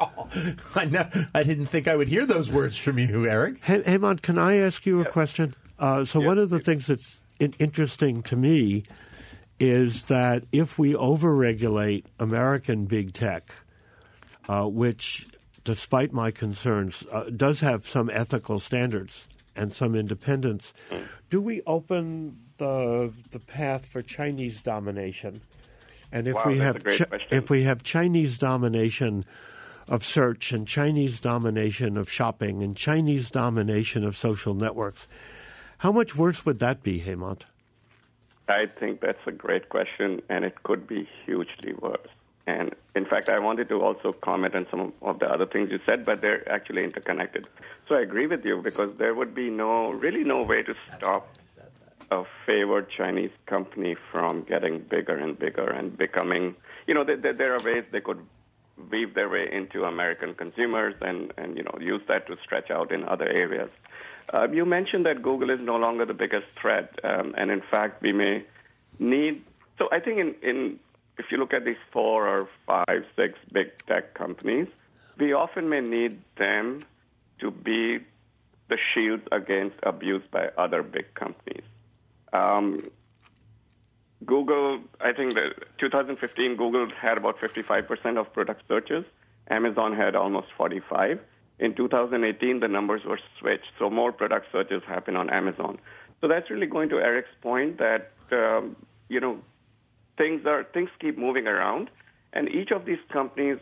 I, 0.74 0.84
know, 0.84 1.08
I 1.34 1.42
didn't 1.42 1.66
think 1.66 1.88
I 1.88 1.96
would 1.96 2.08
hear 2.08 2.24
those 2.24 2.50
words 2.50 2.76
from 2.76 2.98
you, 2.98 3.26
Eric. 3.26 3.64
Hey, 3.64 3.80
Hemant, 3.80 4.22
can 4.22 4.38
I 4.38 4.56
ask 4.56 4.86
you 4.86 5.00
a 5.00 5.04
question? 5.04 5.54
Uh, 5.78 6.04
so, 6.04 6.20
one 6.20 6.38
of 6.38 6.50
the 6.50 6.60
things 6.60 6.86
that's 6.86 7.20
in- 7.40 7.54
interesting 7.58 8.22
to 8.22 8.36
me 8.36 8.84
is 9.58 10.04
that 10.04 10.44
if 10.52 10.78
we 10.78 10.92
overregulate 10.92 12.04
American 12.18 12.84
big 12.84 13.12
tech, 13.12 13.50
uh, 14.48 14.66
which, 14.66 15.26
despite 15.64 16.12
my 16.12 16.30
concerns, 16.30 17.04
uh, 17.10 17.24
does 17.24 17.60
have 17.60 17.86
some 17.86 18.10
ethical 18.12 18.60
standards 18.60 19.26
and 19.54 19.72
some 19.72 19.94
independence, 19.94 20.72
do 21.30 21.40
we 21.40 21.62
open 21.66 22.38
the 22.58 23.12
the 23.30 23.40
path 23.40 23.86
for 23.86 24.02
Chinese 24.02 24.60
domination? 24.60 25.40
And 26.12 26.28
if 26.28 26.34
Wow, 26.34 26.44
we 26.46 26.58
have 26.58 26.84
Chi- 26.84 27.06
if 27.30 27.50
we 27.50 27.64
have 27.64 27.82
Chinese 27.82 28.38
domination 28.38 29.24
of 29.88 30.04
search 30.04 30.52
and 30.52 30.66
Chinese 30.66 31.20
domination 31.20 31.96
of 31.96 32.10
shopping 32.10 32.62
and 32.62 32.76
Chinese 32.76 33.30
domination 33.30 34.04
of 34.04 34.16
social 34.16 34.54
networks, 34.54 35.06
how 35.78 35.92
much 35.92 36.16
worse 36.16 36.44
would 36.44 36.58
that 36.60 36.82
be, 36.82 37.00
Hemant? 37.00 37.42
I 38.48 38.66
think 38.66 39.00
that's 39.00 39.18
a 39.26 39.32
great 39.32 39.68
question, 39.68 40.22
and 40.28 40.44
it 40.44 40.62
could 40.62 40.86
be 40.86 41.08
hugely 41.24 41.74
worse. 41.80 42.08
And 42.46 42.74
in 42.94 43.04
fact, 43.06 43.28
I 43.28 43.38
wanted 43.38 43.68
to 43.70 43.82
also 43.82 44.12
comment 44.12 44.54
on 44.54 44.66
some 44.70 44.92
of 45.02 45.18
the 45.18 45.26
other 45.26 45.46
things 45.46 45.70
you 45.70 45.80
said, 45.84 46.04
but 46.04 46.20
they're 46.20 46.48
actually 46.50 46.84
interconnected. 46.84 47.48
So 47.88 47.96
I 47.96 48.02
agree 48.02 48.26
with 48.26 48.44
you 48.44 48.62
because 48.62 48.96
there 48.98 49.14
would 49.14 49.34
be 49.34 49.50
no, 49.50 49.90
really 49.90 50.22
no 50.22 50.42
way 50.42 50.62
to 50.62 50.74
stop 50.96 51.28
a 52.10 52.22
favored 52.46 52.88
Chinese 52.88 53.32
company 53.46 53.96
from 54.12 54.42
getting 54.42 54.78
bigger 54.78 55.16
and 55.16 55.36
bigger 55.36 55.68
and 55.68 55.98
becoming, 55.98 56.54
you 56.86 56.94
know, 56.94 57.02
there, 57.02 57.32
there 57.32 57.54
are 57.54 57.62
ways 57.64 57.84
they 57.90 58.00
could 58.00 58.20
weave 58.90 59.14
their 59.14 59.28
way 59.28 59.48
into 59.50 59.84
American 59.84 60.34
consumers 60.34 60.94
and, 61.00 61.32
and 61.36 61.56
you 61.56 61.64
know, 61.64 61.76
use 61.80 62.02
that 62.06 62.26
to 62.28 62.36
stretch 62.44 62.70
out 62.70 62.92
in 62.92 63.02
other 63.04 63.26
areas. 63.26 63.70
Uh, 64.32 64.46
you 64.52 64.64
mentioned 64.64 65.06
that 65.06 65.22
Google 65.22 65.50
is 65.50 65.60
no 65.60 65.76
longer 65.76 66.04
the 66.04 66.14
biggest 66.14 66.46
threat, 66.60 66.98
um, 67.04 67.34
and 67.36 67.50
in 67.50 67.62
fact, 67.70 68.02
we 68.02 68.12
may 68.12 68.44
need. 68.98 69.42
So 69.78 69.88
I 69.92 70.00
think 70.00 70.18
in, 70.18 70.34
in 70.42 70.78
if 71.18 71.26
you 71.30 71.38
look 71.38 71.52
at 71.52 71.64
these 71.64 71.82
four 71.92 72.28
or 72.28 72.48
five, 72.66 73.04
six 73.18 73.38
big 73.52 73.68
tech 73.86 74.14
companies, 74.14 74.68
we 75.18 75.32
often 75.32 75.68
may 75.68 75.80
need 75.80 76.20
them 76.36 76.80
to 77.40 77.50
be 77.50 77.98
the 78.68 78.78
shield 78.92 79.20
against 79.32 79.76
abuse 79.82 80.22
by 80.30 80.48
other 80.58 80.82
big 80.82 81.14
companies. 81.14 81.64
Um, 82.32 82.90
Google, 84.24 84.80
I 85.00 85.12
think 85.12 85.34
that 85.34 85.54
2015, 85.78 86.56
Google 86.56 86.88
had 86.90 87.18
about 87.18 87.38
55% 87.38 88.18
of 88.18 88.32
product 88.32 88.62
searches. 88.66 89.04
Amazon 89.48 89.94
had 89.94 90.16
almost 90.16 90.48
45. 90.56 91.20
In 91.58 91.74
2018, 91.74 92.60
the 92.60 92.68
numbers 92.68 93.02
were 93.04 93.20
switched, 93.38 93.70
so 93.78 93.88
more 93.88 94.12
product 94.12 94.46
searches 94.52 94.82
happen 94.86 95.16
on 95.16 95.30
Amazon. 95.30 95.78
So 96.20 96.28
that's 96.28 96.50
really 96.50 96.66
going 96.66 96.88
to 96.90 96.96
Eric's 96.98 97.28
point 97.40 97.78
that 97.78 98.12
um, 98.32 98.76
you 99.08 99.20
know 99.20 99.38
things 100.16 100.46
are 100.46 100.64
things 100.64 100.90
keep 101.00 101.18
moving 101.18 101.46
around, 101.46 101.90
and 102.32 102.48
each 102.48 102.70
of 102.70 102.84
these 102.84 102.98
companies 103.12 103.58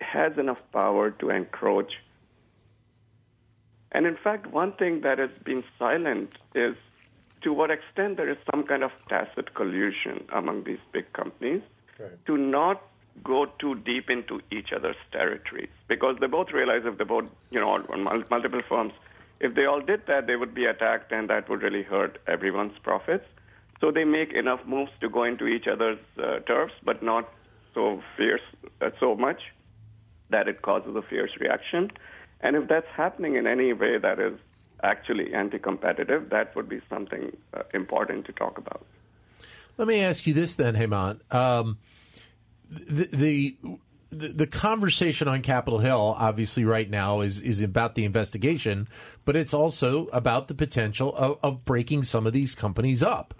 has 0.00 0.36
enough 0.38 0.58
power 0.72 1.10
to 1.10 1.30
encroach. 1.30 1.92
And 3.92 4.06
in 4.06 4.16
fact, 4.16 4.46
one 4.48 4.72
thing 4.72 5.00
that 5.02 5.18
has 5.18 5.30
been 5.44 5.64
silent 5.78 6.34
is 6.54 6.76
to 7.42 7.52
what 7.52 7.70
extent 7.70 8.16
there 8.16 8.28
is 8.28 8.36
some 8.50 8.64
kind 8.64 8.82
of 8.82 8.90
tacit 9.08 9.54
collusion 9.54 10.24
among 10.32 10.64
these 10.64 10.78
big 10.92 11.12
companies 11.12 11.62
right. 11.98 12.26
to 12.26 12.36
not 12.36 12.82
go 13.24 13.46
too 13.58 13.76
deep 13.76 14.10
into 14.10 14.40
each 14.50 14.72
other's 14.74 14.96
territories 15.12 15.70
because 15.88 16.16
they 16.20 16.26
both 16.26 16.52
realize 16.52 16.82
if 16.84 16.98
they 16.98 17.04
both, 17.04 17.24
you 17.50 17.60
know, 17.60 17.70
on 17.70 18.24
multiple 18.30 18.62
firms, 18.68 18.92
if 19.40 19.54
they 19.54 19.64
all 19.64 19.80
did 19.80 20.06
that, 20.06 20.26
they 20.26 20.36
would 20.36 20.54
be 20.54 20.64
attacked 20.64 21.12
and 21.12 21.30
that 21.30 21.48
would 21.48 21.62
really 21.62 21.82
hurt 21.82 22.18
everyone's 22.26 22.76
profits. 22.82 23.24
So 23.80 23.90
they 23.90 24.04
make 24.04 24.32
enough 24.32 24.60
moves 24.66 24.92
to 25.00 25.08
go 25.08 25.24
into 25.24 25.46
each 25.46 25.66
other's 25.66 25.98
uh, 26.18 26.40
turfs, 26.40 26.74
but 26.82 27.02
not 27.02 27.28
so 27.74 28.02
fierce, 28.16 28.40
uh, 28.80 28.90
so 28.98 29.14
much 29.14 29.40
that 30.30 30.48
it 30.48 30.62
causes 30.62 30.96
a 30.96 31.02
fierce 31.02 31.30
reaction. 31.38 31.90
And 32.40 32.56
if 32.56 32.68
that's 32.68 32.88
happening 32.96 33.36
in 33.36 33.46
any 33.46 33.72
way 33.72 33.98
that 33.98 34.18
is 34.18 34.38
actually 34.82 35.32
anti-competitive, 35.32 36.30
that 36.30 36.54
would 36.56 36.68
be 36.68 36.80
something 36.88 37.36
uh, 37.54 37.62
important 37.74 38.24
to 38.26 38.32
talk 38.32 38.58
about. 38.58 38.84
Let 39.78 39.88
me 39.88 40.00
ask 40.00 40.26
you 40.26 40.34
this 40.34 40.54
then, 40.54 40.74
Hemant. 40.74 41.20
Um, 41.34 41.78
the, 42.70 43.08
the 43.12 43.78
the 44.10 44.46
conversation 44.46 45.28
on 45.28 45.42
Capitol 45.42 45.80
Hill, 45.80 46.14
obviously, 46.18 46.64
right 46.64 46.88
now 46.88 47.20
is 47.20 47.40
is 47.42 47.60
about 47.60 47.94
the 47.94 48.04
investigation, 48.04 48.88
but 49.24 49.36
it's 49.36 49.52
also 49.52 50.06
about 50.06 50.48
the 50.48 50.54
potential 50.54 51.14
of, 51.16 51.38
of 51.42 51.64
breaking 51.64 52.04
some 52.04 52.26
of 52.26 52.32
these 52.32 52.54
companies 52.54 53.02
up. 53.02 53.34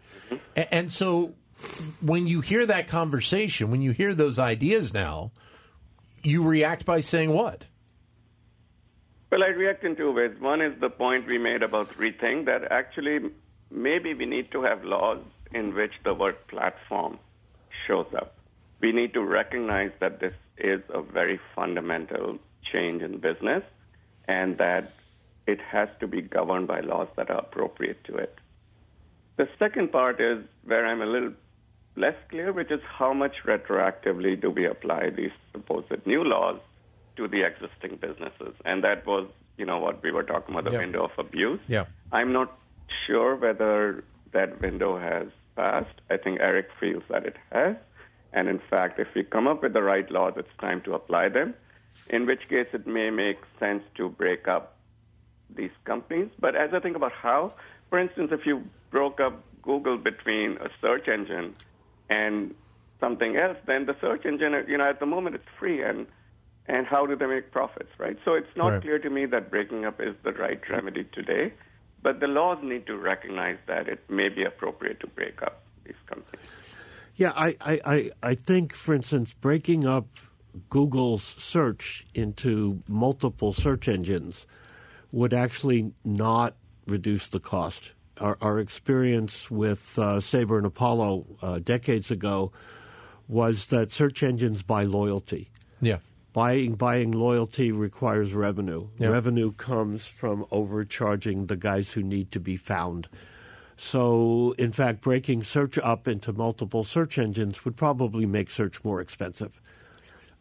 And, 0.57 0.67
and 0.73 0.93
so, 0.93 1.35
when 2.01 2.27
you 2.27 2.41
hear 2.41 2.67
that 2.67 2.89
conversation, 2.89 3.71
when 3.71 3.83
you 3.83 3.93
hear 3.93 4.15
those 4.15 4.39
ideas 4.39 4.93
now, 4.93 5.31
you 6.23 6.43
react 6.43 6.85
by 6.85 7.01
saying 7.01 7.31
what? 7.31 7.67
Well, 9.31 9.45
I 9.45 9.49
react 9.49 9.85
in 9.85 9.95
two 9.95 10.13
ways. 10.13 10.33
One 10.41 10.61
is 10.61 10.79
the 10.81 10.91
point 10.91 11.27
we 11.27 11.39
made 11.39 11.63
about 11.63 11.91
rethink 11.97 12.47
that 12.47 12.73
actually 12.73 13.31
maybe 13.71 14.15
we 14.15 14.27
need 14.27 14.51
to 14.53 14.63
have 14.63 14.83
laws 14.85 15.21
in 15.53 15.75
which 15.75 15.93
the 16.05 16.15
word 16.15 16.37
platform 16.49 17.19
shows 17.87 18.07
up 18.17 18.37
we 18.81 18.93
need 18.93 19.15
to 19.15 19.23
recognize 19.23 19.91
that 20.01 20.21
this 20.21 20.35
is 20.59 20.81
a 20.91 21.03
very 21.03 21.41
fundamental 21.55 22.39
change 22.73 23.03
in 23.03 23.19
business 23.19 23.63
and 24.29 24.59
that 24.59 24.93
it 25.47 25.61
has 25.61 25.89
to 26.01 26.07
be 26.07 26.21
governed 26.21 26.67
by 26.67 26.81
laws 26.81 27.09
that 27.17 27.31
are 27.31 27.39
appropriate 27.39 28.03
to 28.05 28.17
it. 28.17 28.39
The 29.37 29.49
second 29.59 29.93
part 29.93 30.21
is 30.21 30.45
where 30.65 30.87
I'm 30.87 31.03
a 31.03 31.07
little 31.07 31.33
less 31.95 32.15
clear, 32.29 32.53
which 32.53 32.71
is 32.71 32.81
how 32.99 33.13
much 33.13 33.37
retroactively 33.45 34.41
do 34.41 34.51
we 34.51 34.67
apply 34.67 35.11
these 35.11 35.33
supposed 35.53 36.07
new 36.07 36.25
laws 36.25 36.59
to 37.17 37.29
the 37.29 37.43
existing 37.43 37.97
businesses? 37.97 38.55
And 38.65 38.85
that 38.85 39.07
was, 39.07 39.29
you 39.57 39.67
know, 39.67 39.79
what 39.79 40.03
we 40.03 40.11
were 40.11 40.23
talking 40.23 40.55
about, 40.55 40.65
the 40.65 40.73
yep. 40.73 40.81
window 40.81 41.05
of 41.05 41.13
abuse. 41.19 41.61
Yeah. 41.69 41.85
I'm 42.13 42.33
not 42.33 42.59
sure 43.07 43.37
whether 43.37 44.05
that 44.33 44.61
window 44.61 44.99
has 44.99 45.29
passed. 45.55 46.01
I 46.11 46.17
think 46.17 46.41
Eric 46.41 46.69
feels 46.79 47.03
that 47.09 47.25
it 47.27 47.37
has. 47.53 47.77
And 48.33 48.49
in 48.49 48.61
fact, 48.71 48.99
if 48.99 49.09
we 49.15 49.23
come 49.23 49.49
up 49.49 49.63
with 49.63 49.73
the 49.73 49.83
right 49.83 50.11
laws, 50.11 50.35
it's 50.37 50.55
time 50.61 50.83
to 50.83 50.95
apply 50.95 51.31
them, 51.31 51.55
in 52.09 52.27
which 52.27 52.49
case 52.49 52.69
it 52.73 52.87
may 52.87 53.11
make 53.11 53.39
sense 53.59 53.83
to 53.97 54.11
break 54.11 54.47
up 54.49 54.77
these 55.49 55.71
companies. 55.85 56.29
But 56.39 56.55
as 56.55 56.75
I 56.75 56.81
think 56.81 56.97
about 56.97 57.13
how, 57.13 57.55
for 57.91 57.99
instance, 57.99 58.31
if 58.33 58.47
you 58.47 58.63
broke 58.91 59.21
up 59.21 59.43
Google 59.63 59.99
between 59.99 60.59
a 60.59 60.69
search 60.81 61.09
engine 61.09 61.55
and 62.09 62.55
something 63.01 63.37
else, 63.37 63.57
then 63.67 63.87
the 63.87 63.97
search 64.01 64.25
engine, 64.25 64.53
you 64.69 64.79
know, 64.79 64.89
at 64.89 65.01
the 65.01 65.07
moment 65.07 65.37
it's 65.37 65.49
free 65.59 65.83
and 65.83 66.07
and 66.69 66.87
how 66.87 67.07
do 67.07 67.15
they 67.15 67.27
make 67.27 67.53
profits, 67.53 67.91
right? 67.97 68.17
So 68.25 68.35
it's 68.35 68.57
not 68.57 68.69
right. 68.69 68.83
clear 68.83 68.99
to 68.99 69.09
me 69.09 69.27
that 69.27 69.51
breaking 69.51 69.85
up 69.85 70.01
is 70.01 70.17
the 70.25 70.33
right 70.33 70.61
remedy 70.69 71.05
today, 71.13 71.53
but 72.03 72.19
the 72.19 72.27
laws 72.27 72.59
need 72.63 72.87
to 72.87 72.97
recognize 72.97 73.59
that 73.67 73.89
it 73.89 74.01
may 74.11 74.29
be 74.29 74.43
appropriate 74.43 74.99
to 75.01 75.07
break 75.07 75.43
up 75.43 75.63
these 75.85 75.95
companies. 76.07 76.45
Yeah, 77.15 77.33
I, 77.37 77.57
I, 77.61 78.11
I 78.23 78.35
think, 78.35 78.73
for 78.75 78.95
instance, 78.95 79.33
breaking 79.33 79.87
up 79.87 80.07
Google's 80.69 81.37
search 81.39 82.05
into 82.15 82.83
multiple 82.89 83.53
search 83.53 83.89
engines 83.89 84.47
would 85.13 85.33
actually 85.33 85.93
not 86.05 86.57
reduce 86.87 87.29
the 87.29 87.41
cost. 87.41 87.93
Our, 88.19 88.39
our 88.41 88.59
experience 88.59 89.51
with 89.51 89.99
uh, 89.99 90.21
Sabre 90.21 90.57
and 90.57 90.67
Apollo 90.67 91.27
uh, 91.43 91.59
decades 91.59 92.11
ago 92.11 92.53
was 93.29 93.67
that 93.67 93.91
search 93.91 94.23
engines 94.23 94.63
buy 94.63 94.85
loyalty. 94.85 95.51
Yeah. 95.81 95.99
Buying 96.33 96.75
buying 96.75 97.13
loyalty 97.13 97.73
requires 97.73 98.35
revenue. 98.35 98.89
Yeah. 98.99 99.09
Revenue 99.09 99.53
comes 99.53 100.07
from 100.07 100.47
overcharging 100.51 101.47
the 101.47 101.57
guys 101.57 101.93
who 101.93 102.03
need 102.03 102.31
to 102.33 102.41
be 102.41 102.57
found. 102.57 103.09
So, 103.79 104.55
in 104.59 104.73
fact, 104.73 105.03
breaking 105.03 105.45
search 105.45 105.79
up 105.79 106.09
into 106.09 106.33
multiple 106.33 106.85
search 106.85 107.19
engines 107.19 107.65
would 107.65 107.77
probably 107.77 108.25
make 108.25 108.51
search 108.51 108.85
more 108.85 109.01
expensive 109.01 109.61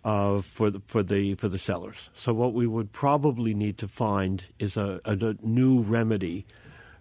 uh, 0.06 0.42
for 0.42 0.70
the 0.70 0.82
for 0.86 1.04
the 1.04 1.36
for 1.36 1.50
the 1.50 1.60
sellers. 1.60 2.10
So, 2.16 2.34
what 2.34 2.54
we 2.54 2.66
would 2.68 2.94
probably 2.94 3.54
need 3.54 3.78
to 3.80 3.88
find 3.88 4.46
is 4.58 4.78
a, 4.78 5.02
a, 5.04 5.14
a 5.14 5.36
new 5.42 5.82
remedy 5.82 6.46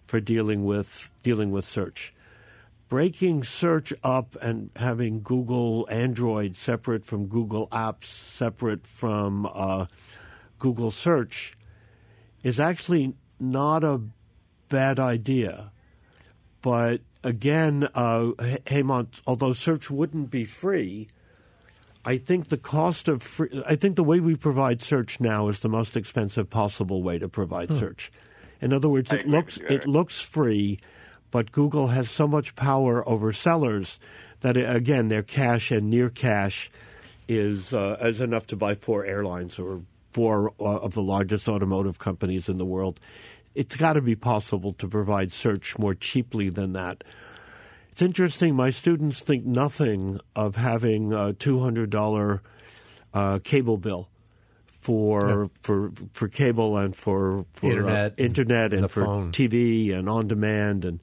for 0.05 0.19
dealing 0.19 0.65
with 0.65 1.09
dealing 1.23 1.51
with 1.51 1.63
search. 1.63 2.13
Breaking 2.89 3.43
search 3.43 3.93
up 4.03 4.35
and 4.41 4.69
having 4.75 5.21
Google 5.21 5.87
Android 5.89 6.55
separate 6.55 7.05
from 7.05 7.27
Google 7.27 7.67
Apps, 7.69 8.05
separate 8.05 8.85
from 8.85 9.49
uh, 9.53 9.85
Google 10.59 10.91
Search, 10.91 11.55
is 12.43 12.59
actually 12.59 13.15
not 13.39 13.83
a 13.83 14.01
bad 14.69 14.99
idea 14.99 15.71
but 16.65 17.01
again, 17.23 17.87
uh, 17.93 18.31
Hemant, 18.65 19.21
although 19.27 19.53
search 19.53 19.91
wouldn't 19.91 20.31
be 20.31 20.45
free, 20.45 21.07
I 22.05 22.17
think 22.17 22.49
the 22.49 22.57
cost 22.57 23.07
of 23.07 23.23
free, 23.23 23.63
I 23.65 23.75
think 23.75 23.95
the 23.95 24.03
way 24.03 24.19
we 24.19 24.35
provide 24.35 24.81
search 24.81 25.19
now 25.19 25.49
is 25.49 25.61
the 25.61 25.69
most 25.69 25.97
expensive 25.97 26.49
possible 26.49 27.01
way 27.01 27.17
to 27.19 27.27
provide 27.27 27.69
hmm. 27.69 27.79
search. 27.79 28.11
In 28.61 28.71
other 28.73 28.89
words, 28.89 29.11
it 29.11 29.27
looks 29.27 29.57
it 29.57 29.87
looks 29.87 30.21
free, 30.21 30.79
but 31.31 31.51
Google 31.51 31.87
has 31.87 32.09
so 32.09 32.27
much 32.27 32.55
power 32.55 33.07
over 33.07 33.33
sellers 33.33 33.99
that 34.41 34.55
it, 34.55 34.69
again, 34.69 35.09
their 35.09 35.23
cash 35.23 35.71
and 35.71 35.89
near 35.89 36.09
cash 36.09 36.69
is 37.27 37.73
uh, 37.73 37.97
is 38.01 38.21
enough 38.21 38.47
to 38.47 38.55
buy 38.55 38.75
four 38.75 39.05
airlines 39.05 39.59
or 39.59 39.81
four 40.11 40.53
uh, 40.59 40.63
of 40.63 40.93
the 40.93 41.01
largest 41.01 41.49
automotive 41.49 41.99
companies 41.99 42.47
in 42.47 42.57
the 42.57 42.65
world 42.65 42.99
it's 43.55 43.77
got 43.77 43.93
to 43.93 44.01
be 44.01 44.15
possible 44.15 44.73
to 44.73 44.87
provide 44.87 45.31
search 45.31 45.79
more 45.79 45.95
cheaply 45.95 46.49
than 46.49 46.73
that. 46.73 47.03
It's 47.95 48.01
interesting. 48.01 48.55
My 48.55 48.71
students 48.71 49.21
think 49.21 49.45
nothing 49.45 50.19
of 50.35 50.57
having 50.57 51.13
a 51.13 51.31
two 51.31 51.61
hundred 51.61 51.91
dollar 51.91 52.41
uh, 53.13 53.39
cable 53.41 53.77
bill 53.77 54.09
for 54.65 55.43
yeah. 55.43 55.47
for 55.61 55.93
for 56.11 56.27
cable 56.27 56.75
and 56.75 56.93
for, 56.93 57.45
for 57.53 57.71
internet, 57.71 58.11
uh, 58.11 58.15
internet 58.17 58.73
and, 58.73 58.81
and 58.81 58.91
for 58.91 59.05
phone. 59.05 59.31
TV 59.31 59.93
and 59.93 60.09
on 60.09 60.27
demand 60.27 60.83
and. 60.83 60.99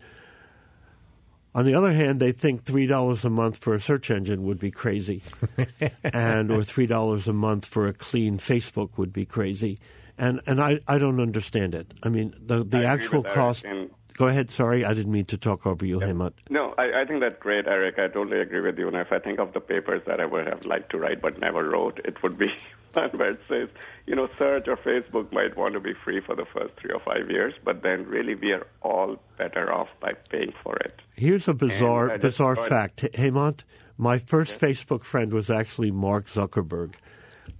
On 1.55 1.65
the 1.65 1.75
other 1.75 1.93
hand, 1.93 2.21
they 2.21 2.33
think 2.33 2.65
three 2.65 2.87
dollars 2.87 3.25
a 3.25 3.31
month 3.31 3.57
for 3.57 3.75
a 3.75 3.81
search 3.81 4.11
engine 4.11 4.43
would 4.43 4.59
be 4.59 4.71
crazy, 4.71 5.23
and 6.05 6.51
or 6.51 6.63
three 6.63 6.87
dollars 6.87 7.27
a 7.27 7.33
month 7.33 7.65
for 7.65 7.89
a 7.89 7.95
clean 7.95 8.37
Facebook 8.37 8.99
would 8.99 9.15
be 9.15 9.25
crazy 9.25 9.79
and 10.19 10.41
and 10.47 10.61
I, 10.61 10.81
I 10.87 10.99
don't 10.99 11.21
understand 11.21 11.75
it. 11.75 11.93
I 12.03 12.09
mean, 12.09 12.35
the 12.39 12.65
the 12.65 12.79
I 12.79 12.85
actual 12.85 13.23
cost. 13.23 13.65
And 13.65 13.91
Go 14.17 14.29
ahead. 14.29 14.51
Sorry, 14.51 14.85
I 14.85 14.95
didn't 14.95 15.13
mean 15.13 15.25
to 15.27 15.37
talk 15.37 15.67
over 15.67 15.85
you, 15.85 16.01
Hemant. 16.01 16.33
No, 16.51 16.75
I, 16.79 17.03
I 17.03 17.05
think 17.05 17.23
that's 17.23 17.39
great, 17.41 17.67
Eric. 17.67 17.99
I 17.99 18.09
totally 18.09 18.41
agree 18.41 18.61
with 18.61 18.79
you. 18.79 18.87
And 18.87 18.97
if 18.97 19.13
I 19.13 19.19
think 19.19 19.39
of 19.39 19.53
the 19.53 19.61
papers 19.61 20.03
that 20.07 20.21
I 20.21 20.27
would 20.27 20.47
have 20.47 20.65
liked 20.65 20.91
to 20.91 20.99
write 20.99 21.23
but 21.23 21.39
never 21.41 21.69
wrote, 21.69 22.01
it 22.05 22.23
would 22.23 22.39
be 22.39 22.51
one 22.93 23.11
where 23.11 23.31
it 23.31 23.41
says, 23.49 23.69
you 24.07 24.15
know, 24.15 24.29
search 24.39 24.69
or 24.69 24.77
Facebook 24.77 25.33
might 25.33 25.57
want 25.57 25.75
to 25.75 25.81
be 25.81 25.95
free 26.05 26.21
for 26.21 26.35
the 26.35 26.45
first 26.45 26.75
three 26.77 26.93
or 26.93 27.01
five 27.01 27.31
years, 27.31 27.55
but 27.65 27.83
then 27.83 28.05
really 28.07 28.35
we 28.35 28.53
are 28.53 28.67
all 28.83 29.17
better 29.39 29.73
off 29.73 29.99
by 30.01 30.11
paying 30.31 30.53
for 30.63 30.77
it. 30.77 31.01
Here's 31.17 31.49
a 31.49 31.55
bizarre, 31.55 32.19
bizarre 32.19 32.57
fact, 32.57 33.03
Hemant. 33.15 33.65
My 33.99 34.19
first 34.19 34.59
Facebook 34.59 35.05
friend 35.05 35.33
was 35.33 35.51
actually 35.51 35.91
Mark 35.91 36.27
Zuckerberg. 36.27 36.95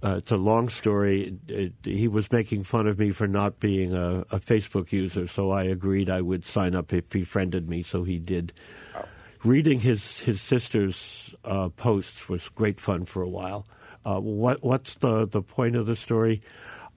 Uh, 0.03 0.15
it's 0.17 0.31
a 0.31 0.37
long 0.37 0.67
story. 0.67 1.37
It, 1.47 1.73
he 1.83 2.07
was 2.07 2.31
making 2.31 2.63
fun 2.63 2.87
of 2.87 2.99
me 2.99 3.11
for 3.11 3.27
not 3.27 3.59
being 3.59 3.93
a, 3.93 4.25
a, 4.31 4.39
Facebook 4.39 4.91
user, 4.91 5.27
so 5.27 5.51
I 5.51 5.63
agreed 5.63 6.09
I 6.09 6.21
would 6.21 6.43
sign 6.43 6.75
up 6.75 6.91
if 6.91 7.11
he 7.13 7.23
friended 7.23 7.69
me. 7.69 7.83
So 7.83 8.03
he 8.03 8.19
did. 8.19 8.51
Oh. 8.95 9.05
Reading 9.45 9.79
his 9.79 10.19
his 10.19 10.41
sister's 10.41 11.33
uh, 11.45 11.69
posts 11.69 12.27
was 12.27 12.49
great 12.49 12.81
fun 12.81 13.05
for 13.05 13.21
a 13.21 13.29
while. 13.29 13.65
Uh, 14.05 14.19
what 14.19 14.61
what's 14.61 14.95
the 14.95 15.25
the 15.25 15.41
point 15.41 15.75
of 15.77 15.85
the 15.85 15.95
story? 15.95 16.41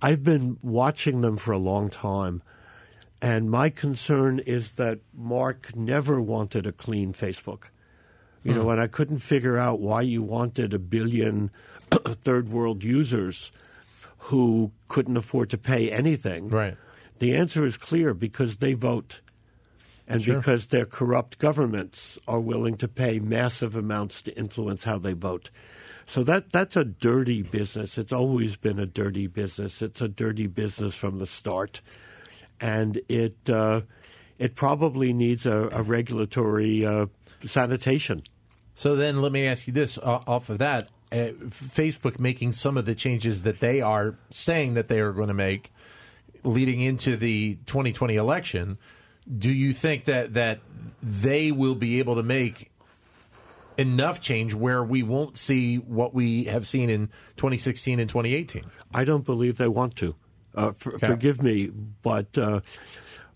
I've 0.03 0.25
been 0.25 0.59
watching 0.62 1.20
them 1.20 1.37
for 1.37 1.53
a 1.53 1.59
long 1.59 1.90
time, 1.90 2.42
and 3.22 3.51
my 3.51 3.70
concern 3.70 4.40
is 4.40 4.72
that 4.72 5.01
Mark 5.14 5.75
never 5.77 6.20
wanted 6.20 6.66
a 6.66 6.72
clean 6.72 7.12
Facebook. 7.12 7.64
You 8.42 8.53
mm. 8.53 8.57
know, 8.57 8.64
hmm. 8.64 8.70
and 8.70 8.81
I 8.81 8.88
couldn't 8.88 9.18
figure 9.18 9.57
out 9.57 9.81
why 9.81 10.03
you 10.03 10.22
wanted 10.22 10.75
a 10.75 10.79
billion 10.79 11.51
third 12.22 12.48
world 12.48 12.82
users 12.82 13.50
who 14.18 14.72
couldn't 14.88 15.16
afford 15.16 15.50
to 15.50 15.59
pay 15.59 15.90
anything. 15.90 16.48
Right. 16.48 16.76
The 17.18 17.35
answer 17.35 17.64
is 17.64 17.76
clear 17.76 18.12
because 18.12 18.59
they 18.59 18.74
vote 18.74 19.20
and 20.09 20.22
sure. 20.22 20.37
because 20.37 20.68
their 20.68 20.87
corrupt 20.87 21.38
governments 21.38 22.18
are 22.28 22.40
willing 22.40 22.76
to 22.76 22.88
pay 22.88 23.18
massive 23.18 23.74
amounts 23.74 24.22
to 24.22 24.37
influence 24.38 24.85
how 24.85 24.98
they 24.98 25.12
vote. 25.12 25.50
So 26.06 26.22
that 26.22 26.52
that's 26.52 26.76
a 26.76 26.85
dirty 26.85 27.42
business. 27.42 27.98
It's 27.98 28.12
always 28.12 28.56
been 28.56 28.78
a 28.78 28.87
dirty 28.87 29.26
business. 29.26 29.82
It's 29.82 30.00
a 30.00 30.09
dirty 30.09 30.46
business 30.46 30.94
from 30.94 31.18
the 31.18 31.26
start, 31.26 31.80
and 32.61 33.00
it 33.09 33.50
uh, 33.50 33.80
it 34.38 34.54
probably 34.54 35.12
needs 35.12 35.46
a, 35.46 35.68
a 35.72 35.82
regulatory 35.82 36.87
uh, 36.87 37.06
sanitation. 37.44 38.22
So 38.74 38.94
then, 38.94 39.20
let 39.20 39.32
me 39.32 39.46
ask 39.46 39.66
you 39.66 39.72
this: 39.72 39.98
uh, 39.98 40.20
off 40.28 40.48
of 40.48 40.59
that, 40.59 40.90
uh, 41.12 41.30
Facebook 41.48 42.18
making 42.18 42.52
some 42.52 42.76
of 42.76 42.84
the 42.84 42.94
changes 42.94 43.42
that 43.42 43.60
they 43.60 43.80
are 43.80 44.16
saying 44.30 44.74
that 44.74 44.88
they 44.88 45.00
are 45.00 45.12
going 45.12 45.28
to 45.28 45.34
make 45.34 45.72
leading 46.44 46.80
into 46.80 47.16
the 47.16 47.56
2020 47.66 48.16
election, 48.16 48.78
do 49.38 49.50
you 49.50 49.72
think 49.72 50.04
that 50.04 50.34
that 50.34 50.60
they 51.02 51.52
will 51.52 51.74
be 51.74 51.98
able 51.98 52.14
to 52.16 52.22
make 52.22 52.70
enough 53.78 54.20
change 54.20 54.54
where 54.54 54.82
we 54.82 55.02
won't 55.02 55.36
see 55.36 55.76
what 55.76 56.14
we 56.14 56.44
have 56.44 56.66
seen 56.66 56.88
in 56.88 57.08
2016 57.36 58.00
and 58.00 58.08
2018? 58.08 58.64
I 58.94 59.04
don't 59.04 59.24
believe 59.24 59.58
they 59.58 59.68
want 59.68 59.96
to. 59.96 60.14
Uh, 60.54 60.72
for, 60.72 60.94
okay. 60.94 61.08
Forgive 61.08 61.42
me, 61.42 61.70
but 62.02 62.38
uh, 62.38 62.60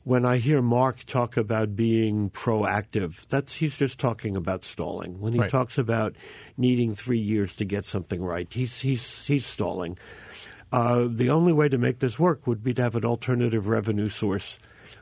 when 0.04 0.24
I 0.24 0.38
hear 0.38 0.62
Mark 0.62 1.04
talk 1.04 1.36
about 1.36 1.76
being 1.76 2.30
proactive, 2.30 3.26
that's 3.26 3.56
he's 3.56 3.76
just 3.76 3.98
talking 3.98 4.36
about 4.36 4.64
stalling. 4.64 5.20
When 5.20 5.32
he 5.32 5.40
right. 5.40 5.50
talks 5.50 5.78
about 5.78 6.16
needing 6.56 6.94
three 6.94 7.18
years 7.18 7.56
to 7.56 7.64
get 7.64 7.84
something 7.84 8.22
right, 8.22 8.50
he's 8.50 8.80
he's 8.80 9.26
he's 9.26 9.44
stalling. 9.44 9.98
Uh, 10.72 11.08
the 11.10 11.30
only 11.30 11.52
way 11.52 11.68
to 11.68 11.78
make 11.78 11.98
this 11.98 12.18
work 12.18 12.46
would 12.46 12.62
be 12.62 12.72
to 12.74 12.82
have 12.82 12.94
an 12.94 13.04
alternative 13.04 13.66
revenue 13.66 14.08
source, 14.08 14.58